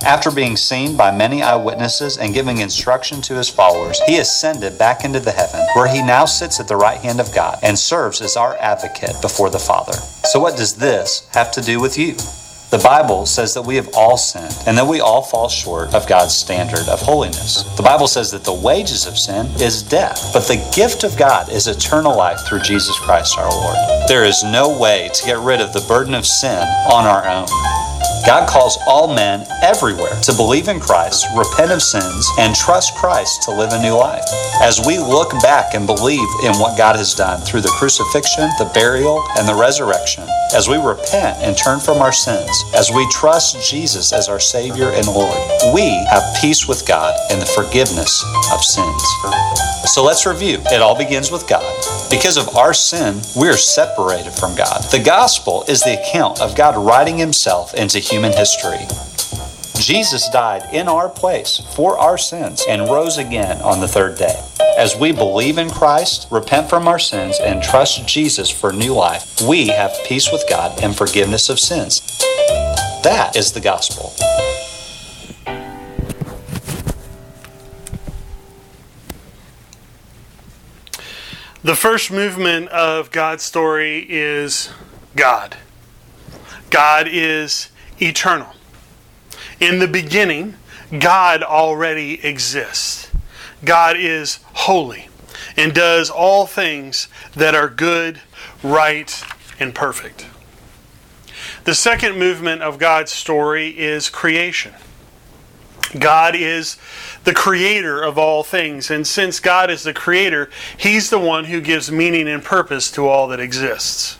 After 0.05 0.31
being 0.31 0.55
seen 0.55 0.95
by 0.95 1.11
many 1.11 1.43
eyewitnesses 1.43 2.17
and 2.17 2.33
giving 2.33 2.59
instruction 2.59 3.21
to 3.23 3.35
his 3.35 3.49
followers, 3.49 3.99
he 4.07 4.19
ascended 4.19 4.79
back 4.79 5.03
into 5.03 5.19
the 5.19 5.31
heaven, 5.31 5.59
where 5.75 5.87
he 5.87 6.01
now 6.01 6.23
sits 6.23 6.59
at 6.59 6.69
the 6.69 6.77
right 6.77 6.99
hand 6.99 7.19
of 7.19 7.33
God 7.35 7.59
and 7.61 7.77
serves 7.77 8.21
as 8.21 8.37
our 8.37 8.55
advocate 8.57 9.21
before 9.21 9.49
the 9.49 9.59
Father. 9.59 9.93
So, 9.93 10.39
what 10.39 10.55
does 10.55 10.75
this 10.75 11.27
have 11.33 11.51
to 11.51 11.61
do 11.61 11.81
with 11.81 11.97
you? 11.97 12.15
The 12.69 12.77
Bible 12.77 13.25
says 13.25 13.55
that 13.55 13.63
we 13.63 13.77
have 13.77 13.89
all 13.95 14.15
sinned 14.15 14.55
and 14.67 14.77
that 14.77 14.85
we 14.85 14.99
all 14.99 15.23
fall 15.23 15.49
short 15.49 15.91
of 15.95 16.07
God's 16.07 16.35
standard 16.35 16.87
of 16.87 17.01
holiness. 17.01 17.63
The 17.75 17.81
Bible 17.81 18.05
says 18.07 18.29
that 18.29 18.43
the 18.43 18.53
wages 18.53 19.07
of 19.07 19.17
sin 19.17 19.47
is 19.59 19.81
death, 19.81 20.29
but 20.33 20.47
the 20.47 20.63
gift 20.75 21.03
of 21.03 21.17
God 21.17 21.49
is 21.49 21.65
eternal 21.65 22.15
life 22.15 22.37
through 22.47 22.59
Jesus 22.59 22.95
Christ 22.99 23.39
our 23.39 23.49
Lord. 23.49 23.75
There 24.07 24.23
is 24.23 24.43
no 24.43 24.77
way 24.79 25.09
to 25.15 25.25
get 25.25 25.39
rid 25.39 25.61
of 25.61 25.73
the 25.73 25.83
burden 25.87 26.13
of 26.13 26.27
sin 26.27 26.61
on 26.91 27.07
our 27.07 27.27
own. 27.27 27.88
God 28.29 28.47
calls 28.47 28.77
all 28.85 29.11
men 29.11 29.43
everywhere 29.63 30.13
to 30.21 30.33
believe 30.33 30.67
in 30.67 30.79
Christ, 30.79 31.25
repent 31.35 31.71
of 31.71 31.81
sins, 31.81 32.29
and 32.37 32.53
trust 32.53 32.93
Christ 32.93 33.41
to 33.41 33.51
live 33.51 33.71
a 33.73 33.81
new 33.81 33.97
life. 33.97 34.23
As 34.61 34.79
we 34.85 34.99
look 34.99 35.31
back 35.41 35.73
and 35.73 35.87
believe 35.87 36.29
in 36.43 36.53
what 36.59 36.77
God 36.77 36.95
has 36.95 37.15
done 37.15 37.41
through 37.41 37.61
the 37.61 37.75
crucifixion, 37.79 38.47
the 38.59 38.69
burial, 38.71 39.19
and 39.39 39.47
the 39.47 39.55
resurrection, 39.55 40.25
as 40.53 40.67
we 40.67 40.77
repent 40.77 41.39
and 41.41 41.57
turn 41.57 41.79
from 41.79 42.03
our 42.03 42.13
sins, 42.13 42.51
as 42.75 42.91
we 42.91 43.09
trust 43.09 43.67
Jesus 43.67 44.13
as 44.13 44.29
our 44.29 44.39
Savior 44.39 44.91
and 44.91 45.07
Lord, 45.07 45.35
we 45.73 45.89
have 46.11 46.21
peace 46.39 46.67
with 46.67 46.87
God 46.87 47.15
and 47.31 47.41
the 47.41 47.47
forgiveness 47.47 48.23
of 48.53 48.63
sins. 48.63 49.03
So 49.85 50.03
let's 50.03 50.27
review. 50.27 50.61
It 50.65 50.83
all 50.83 50.95
begins 50.95 51.31
with 51.31 51.47
God. 51.47 51.65
Because 52.11 52.37
of 52.37 52.55
our 52.55 52.73
sin, 52.73 53.21
we're 53.35 53.57
separated 53.57 54.33
from 54.33 54.55
God. 54.55 54.83
The 54.91 55.01
gospel 55.03 55.63
is 55.67 55.81
the 55.81 55.99
account 56.01 56.41
of 56.41 56.55
God 56.55 56.75
writing 56.75 57.17
himself 57.17 57.73
into 57.73 57.99
human 58.19 58.37
history. 58.37 58.85
Jesus 59.81 60.27
died 60.27 60.73
in 60.73 60.89
our 60.89 61.07
place 61.07 61.59
for 61.73 61.97
our 61.97 62.17
sins 62.17 62.65
and 62.67 62.89
rose 62.89 63.17
again 63.17 63.61
on 63.61 63.79
the 63.79 63.87
third 63.87 64.17
day. 64.17 64.37
As 64.77 64.93
we 64.93 65.13
believe 65.13 65.57
in 65.57 65.69
Christ, 65.69 66.27
repent 66.29 66.69
from 66.69 66.85
our 66.85 66.99
sins, 66.99 67.39
and 67.39 67.63
trust 67.63 68.05
Jesus 68.05 68.49
for 68.49 68.73
new 68.73 68.93
life, 68.93 69.39
we 69.47 69.67
have 69.67 69.95
peace 70.05 70.33
with 70.33 70.43
God 70.49 70.83
and 70.83 70.93
forgiveness 70.97 71.47
of 71.47 71.61
sins. 71.61 72.01
That 73.03 73.37
is 73.37 73.53
the 73.53 73.61
gospel. 73.61 74.11
The 81.63 81.75
first 81.75 82.11
movement 82.11 82.67
of 82.67 83.11
God's 83.11 83.43
story 83.43 84.05
is 84.09 84.69
God. 85.15 85.55
God 86.69 87.07
is 87.09 87.69
eternal. 88.01 88.53
In 89.59 89.79
the 89.79 89.87
beginning, 89.87 90.55
God 90.97 91.43
already 91.43 92.25
exists. 92.25 93.11
God 93.63 93.97
is 93.97 94.39
holy 94.53 95.09
and 95.57 95.73
does 95.73 96.09
all 96.09 96.45
things 96.45 97.07
that 97.33 97.55
are 97.55 97.69
good, 97.69 98.21
right, 98.63 99.23
and 99.59 99.75
perfect. 99.75 100.25
The 101.65 101.75
second 101.75 102.17
movement 102.17 102.61
of 102.61 102.79
God's 102.79 103.11
story 103.11 103.77
is 103.77 104.09
creation. 104.09 104.73
God 105.97 106.35
is 106.35 106.77
the 107.23 107.33
creator 107.33 108.01
of 108.01 108.17
all 108.17 108.43
things, 108.43 108.91
and 108.91 109.05
since 109.05 109.39
God 109.39 109.71
is 109.71 109.83
the 109.83 109.93
creator, 109.93 110.49
He's 110.77 111.09
the 111.09 111.19
one 111.19 111.45
who 111.45 111.61
gives 111.61 111.91
meaning 111.91 112.27
and 112.27 112.43
purpose 112.43 112.91
to 112.91 113.07
all 113.07 113.27
that 113.29 113.39
exists. 113.39 114.18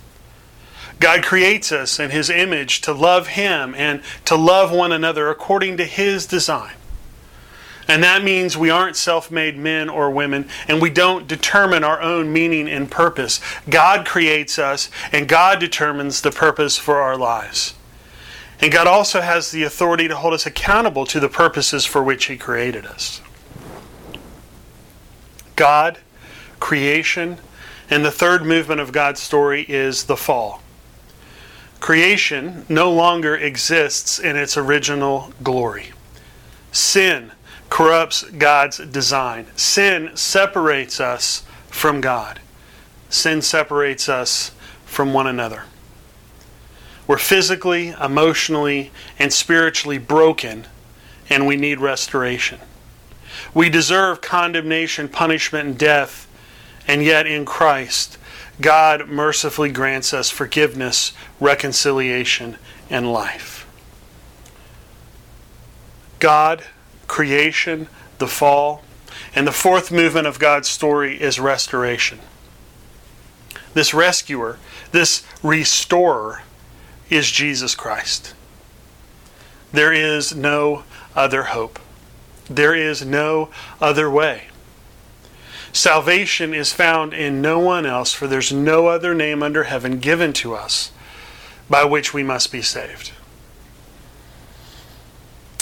God 1.00 1.24
creates 1.24 1.72
us 1.72 2.00
in 2.00 2.12
His 2.12 2.30
image 2.30 2.82
to 2.82 2.94
love 2.94 3.30
Him 3.30 3.74
and 3.76 4.02
to 4.26 4.36
love 4.36 4.72
one 4.72 4.92
another 4.92 5.30
according 5.30 5.78
to 5.78 5.86
His 5.86 6.26
design. 6.26 6.74
And 7.88 8.04
that 8.04 8.24
means 8.24 8.56
we 8.56 8.70
aren't 8.70 8.96
self 8.96 9.32
made 9.32 9.58
men 9.58 9.90
or 9.90 10.12
women, 10.12 10.48
and 10.68 10.80
we 10.80 10.92
don't 10.92 11.28
determine 11.28 11.84
our 11.84 12.00
own 12.02 12.32
meaning 12.32 12.70
and 12.70 12.90
purpose. 12.90 13.42
God 13.68 14.06
creates 14.06 14.60
us, 14.60 14.92
and 15.12 15.28
God 15.28 15.60
determines 15.60 16.22
the 16.22 16.32
purpose 16.32 16.78
for 16.78 16.98
our 16.98 17.18
lives. 17.18 17.74
And 18.62 18.72
God 18.72 18.86
also 18.86 19.22
has 19.22 19.52
the 19.52 19.64
authority 19.64 20.08
to 20.08 20.16
hold 20.16 20.34
us 20.34 20.46
accountable 20.46 21.06
to 21.08 21.20
the 21.20 21.30
purposes 21.30 21.86
for 21.86 22.04
which 22.04 22.26
He 22.26 22.38
created 22.38 22.86
us. 22.86 23.22
God, 25.56 25.98
creation, 26.60 27.38
and 27.90 28.06
the 28.06 28.12
third 28.12 28.46
movement 28.46 28.82
of 28.82 28.92
God's 28.92 29.22
story 29.22 29.66
is 29.68 30.04
the 30.04 30.18
fall. 30.18 30.62
Creation 31.80 32.66
no 32.68 32.92
longer 32.92 33.36
exists 33.36 34.20
in 34.20 34.36
its 34.36 34.58
original 34.58 35.34
glory. 35.44 35.92
Sin 36.72 37.32
corrupts 37.70 38.24
God's 38.24 38.78
design. 38.78 39.48
Sin 39.56 40.12
separates 40.16 41.00
us 41.00 41.44
from 41.68 42.02
God. 42.02 42.40
Sin 43.10 43.42
separates 43.42 44.10
us 44.10 44.52
from 44.86 45.14
one 45.14 45.28
another. 45.28 45.64
We're 47.08 47.18
physically, 47.18 47.90
emotionally, 47.90 48.92
and 49.18 49.34
spiritually 49.34 49.98
broken, 49.98 50.68
and 51.30 51.48
we 51.48 51.56
need 51.56 51.80
restoration. 51.80 52.60
We 53.54 53.70
deserve 53.70 54.22
condemnation, 54.22 55.10
punishment, 55.10 55.68
and 55.68 55.78
death, 55.78 56.28
and 56.90 57.04
yet 57.04 57.28
in 57.28 57.46
Christ, 57.46 58.18
God 58.60 59.10
mercifully 59.10 59.72
grants 59.72 60.12
us 60.12 60.32
forgiveness, 60.32 61.14
reconciliation, 61.40 62.58
and 62.90 63.14
life. 63.14 63.68
God, 66.18 66.64
creation, 67.06 67.90
the 68.18 68.26
fall, 68.26 68.82
and 69.36 69.46
the 69.46 69.52
fourth 69.52 69.92
movement 69.92 70.26
of 70.26 70.40
God's 70.40 70.68
story 70.68 71.22
is 71.22 71.40
restoration. 71.40 72.18
This 73.76 73.94
rescuer, 73.94 74.58
this 74.92 75.22
restorer, 75.44 76.42
is 77.12 77.30
Jesus 77.30 77.76
Christ. 77.76 78.34
There 79.72 79.94
is 79.94 80.34
no 80.34 80.86
other 81.16 81.44
hope. 81.44 81.78
There 82.50 82.74
is 82.74 83.06
no 83.06 83.52
other 83.80 84.10
way. 84.10 84.49
Salvation 85.72 86.54
is 86.54 86.74
found 86.74 87.14
in 87.14 87.42
no 87.42 87.60
one 87.60 87.86
else, 87.86 88.14
for 88.14 88.28
there's 88.28 88.52
no 88.52 88.88
other 88.88 89.14
name 89.14 89.44
under 89.44 89.66
heaven 89.66 90.00
given 90.00 90.34
to 90.34 90.56
us 90.56 90.92
by 91.70 91.84
which 91.84 92.14
we 92.14 92.24
must 92.24 92.52
be 92.52 92.62
saved. 92.62 93.12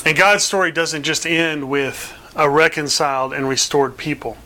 And 0.06 0.18
God's 0.18 0.44
story 0.44 0.72
doesn't 0.72 1.04
just 1.04 1.26
end 1.26 1.70
with 1.70 2.14
a 2.36 2.50
reconciled 2.50 3.34
and 3.34 3.50
restored 3.50 3.98
people. 3.98 4.38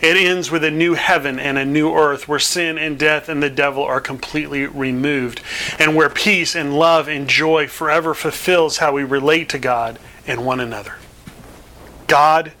It 0.00 0.16
ends 0.16 0.50
with 0.50 0.62
a 0.62 0.70
new 0.70 0.94
heaven 0.94 1.38
and 1.38 1.58
a 1.58 1.64
new 1.64 1.92
earth 1.94 2.28
where 2.28 2.38
sin 2.38 2.78
and 2.78 2.98
death 2.98 3.28
and 3.28 3.42
the 3.42 3.50
devil 3.50 3.82
are 3.82 4.00
completely 4.00 4.66
removed, 4.66 5.40
and 5.78 5.96
where 5.96 6.10
peace 6.10 6.54
and 6.54 6.78
love 6.78 7.08
and 7.08 7.28
joy 7.28 7.66
forever 7.66 8.14
fulfills 8.14 8.78
how 8.78 8.92
we 8.92 9.02
relate 9.02 9.48
to 9.48 9.58
God 9.58 9.98
and 10.26 10.44
one 10.44 10.60
another. 10.60 10.94
God 12.06 12.52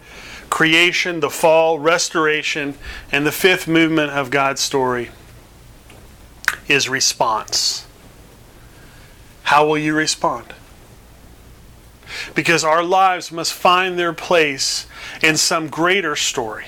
creation, 0.50 1.20
the 1.20 1.30
fall, 1.30 1.78
restoration, 1.78 2.74
and 3.10 3.24
the 3.24 3.32
fifth 3.32 3.66
movement 3.66 4.10
of 4.10 4.30
God's 4.30 4.60
story 4.60 5.10
is 6.68 6.88
response. 6.88 7.86
How 9.44 9.66
will 9.66 9.78
you 9.78 9.94
respond? 9.94 10.52
Because 12.34 12.64
our 12.64 12.82
lives 12.82 13.32
must 13.32 13.52
find 13.52 13.98
their 13.98 14.12
place 14.12 14.86
in 15.22 15.36
some 15.36 15.68
greater 15.68 16.14
story, 16.16 16.66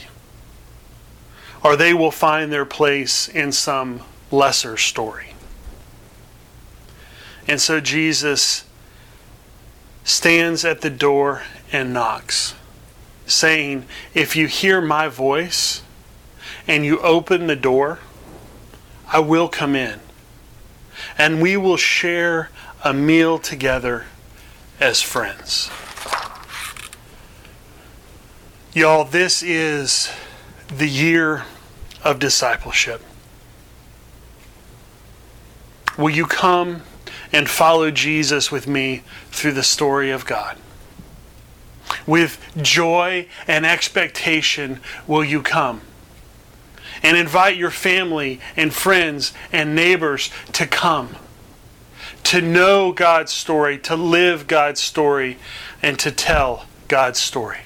or 1.63 1.77
they 1.77 1.93
will 1.93 2.11
find 2.11 2.53
their 2.53 2.65
place 2.65 3.29
in 3.29 3.53
some 3.53 4.01
lesser 4.31 4.77
story. 4.77 5.35
And 7.47 7.61
so 7.61 7.81
Jesus 7.81 8.65
stands 10.05 10.65
at 10.65 10.81
the 10.81 10.91
door 10.91 11.43
and 11.73 11.93
knocks, 11.93 12.55
saying, 13.33 13.87
If 14.15 14.37
you 14.37 14.47
hear 14.47 14.81
my 14.81 15.09
voice 15.09 15.83
and 16.67 16.85
you 16.85 17.01
open 17.01 17.47
the 17.47 17.57
door, 17.57 17.99
I 19.09 19.21
will 19.21 19.49
come 19.49 19.75
in 19.75 20.01
and 21.19 21.43
we 21.43 21.57
will 21.57 21.77
share 21.77 22.51
a 22.85 22.93
meal 22.93 23.39
together 23.39 24.07
as 24.81 25.01
friends. 25.01 25.71
Y'all, 28.73 29.05
this 29.05 29.43
is 29.43 30.11
the 30.69 30.89
year 30.89 31.45
of 32.03 32.19
discipleship. 32.19 33.03
Will 35.99 36.11
you 36.11 36.27
come 36.27 36.83
and 37.33 37.49
follow 37.49 37.91
Jesus 37.91 38.51
with 38.51 38.67
me 38.67 39.03
through 39.31 39.53
the 39.53 39.63
story 39.63 40.11
of 40.11 40.25
God? 40.25 40.57
With 42.07 42.39
joy 42.61 43.27
and 43.47 43.65
expectation, 43.65 44.81
will 45.07 45.25
you 45.25 45.43
come? 45.43 45.83
And 47.03 47.17
invite 47.17 47.57
your 47.57 47.71
family 47.71 48.41
and 48.57 48.73
friends 48.73 49.33
and 49.53 49.75
neighbors 49.75 50.31
to 50.53 50.67
come, 50.67 51.17
to 52.25 52.41
know 52.41 52.93
God's 52.93 53.33
story, 53.33 53.79
to 53.79 53.97
live 53.97 54.47
God's 54.47 54.81
story, 54.81 55.39
and 55.83 55.99
to 55.99 56.11
tell 56.13 56.67
God's 56.89 57.19
story. 57.19 57.61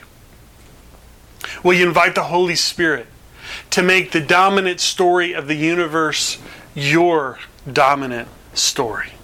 Will 1.62 1.74
you 1.74 1.86
invite 1.86 2.14
the 2.14 2.24
Holy 2.24 2.56
Spirit 2.56 3.06
to 3.70 3.82
make 3.82 4.12
the 4.12 4.20
dominant 4.20 4.80
story 4.80 5.32
of 5.32 5.48
the 5.48 5.54
universe 5.54 6.38
your 6.74 7.38
dominant 7.70 8.28
story? 8.54 9.15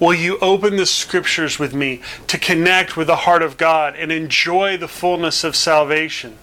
Will 0.00 0.14
you 0.14 0.38
open 0.38 0.76
the 0.76 0.86
scriptures 0.86 1.58
with 1.58 1.74
me 1.74 2.00
to 2.28 2.38
connect 2.38 2.96
with 2.96 3.08
the 3.08 3.16
heart 3.16 3.42
of 3.42 3.56
God 3.56 3.96
and 3.96 4.12
enjoy 4.12 4.76
the 4.76 4.88
fullness 4.88 5.42
of 5.42 5.56
salvation 5.56 6.38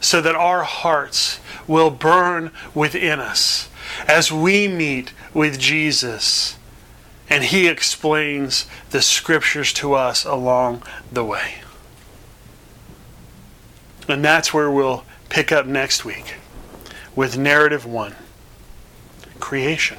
so 0.00 0.20
that 0.20 0.34
our 0.34 0.64
hearts 0.64 1.38
will 1.68 1.90
burn 1.90 2.50
within 2.74 3.20
us 3.20 3.68
as 4.08 4.32
we 4.32 4.66
meet 4.66 5.12
with 5.32 5.58
Jesus 5.58 6.56
and 7.30 7.44
He 7.44 7.68
explains 7.68 8.66
the 8.90 9.00
scriptures 9.00 9.72
to 9.74 9.94
us 9.94 10.24
along 10.24 10.82
the 11.10 11.24
way? 11.24 11.56
And 14.08 14.24
that's 14.24 14.52
where 14.52 14.70
we'll 14.70 15.04
pick 15.28 15.52
up 15.52 15.66
next 15.66 16.04
week 16.04 16.34
with 17.16 17.38
narrative 17.38 17.86
one 17.86 18.16
creation. 19.40 19.98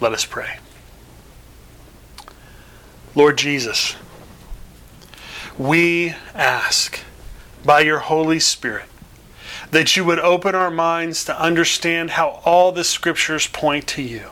Let 0.00 0.12
us 0.12 0.24
pray. 0.24 0.58
Lord 3.14 3.38
Jesus, 3.38 3.96
we 5.58 6.14
ask 6.34 7.00
by 7.64 7.80
your 7.80 7.98
Holy 7.98 8.40
Spirit 8.40 8.86
that 9.70 9.96
you 9.96 10.04
would 10.04 10.18
open 10.18 10.54
our 10.54 10.70
minds 10.70 11.24
to 11.24 11.40
understand 11.40 12.10
how 12.10 12.40
all 12.44 12.72
the 12.72 12.84
scriptures 12.84 13.46
point 13.46 13.86
to 13.88 14.02
you. 14.02 14.30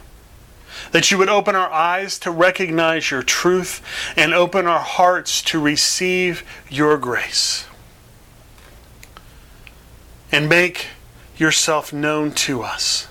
That 0.93 1.11
you 1.11 1.19
would 1.19 1.29
open 1.29 1.55
our 1.55 1.71
eyes 1.71 2.19
to 2.21 2.31
recognize 2.31 3.11
your 3.11 3.23
truth 3.23 3.83
and 4.17 4.33
open 4.33 4.67
our 4.67 4.81
hearts 4.81 5.43
to 5.43 5.61
receive 5.61 6.45
your 6.69 6.97
grace. 6.97 7.67
And 10.31 10.49
make 10.49 10.87
yourself 11.37 11.93
known 11.93 12.33
to 12.33 12.63
us 12.63 13.09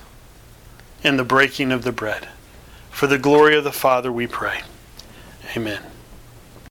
in 1.02 1.16
the 1.16 1.24
breaking 1.24 1.72
of 1.72 1.84
the 1.84 1.92
bread. 1.92 2.28
For 2.90 3.06
the 3.06 3.18
glory 3.18 3.56
of 3.56 3.64
the 3.64 3.72
Father, 3.72 4.10
we 4.10 4.26
pray. 4.26 4.62
Amen. 5.56 5.97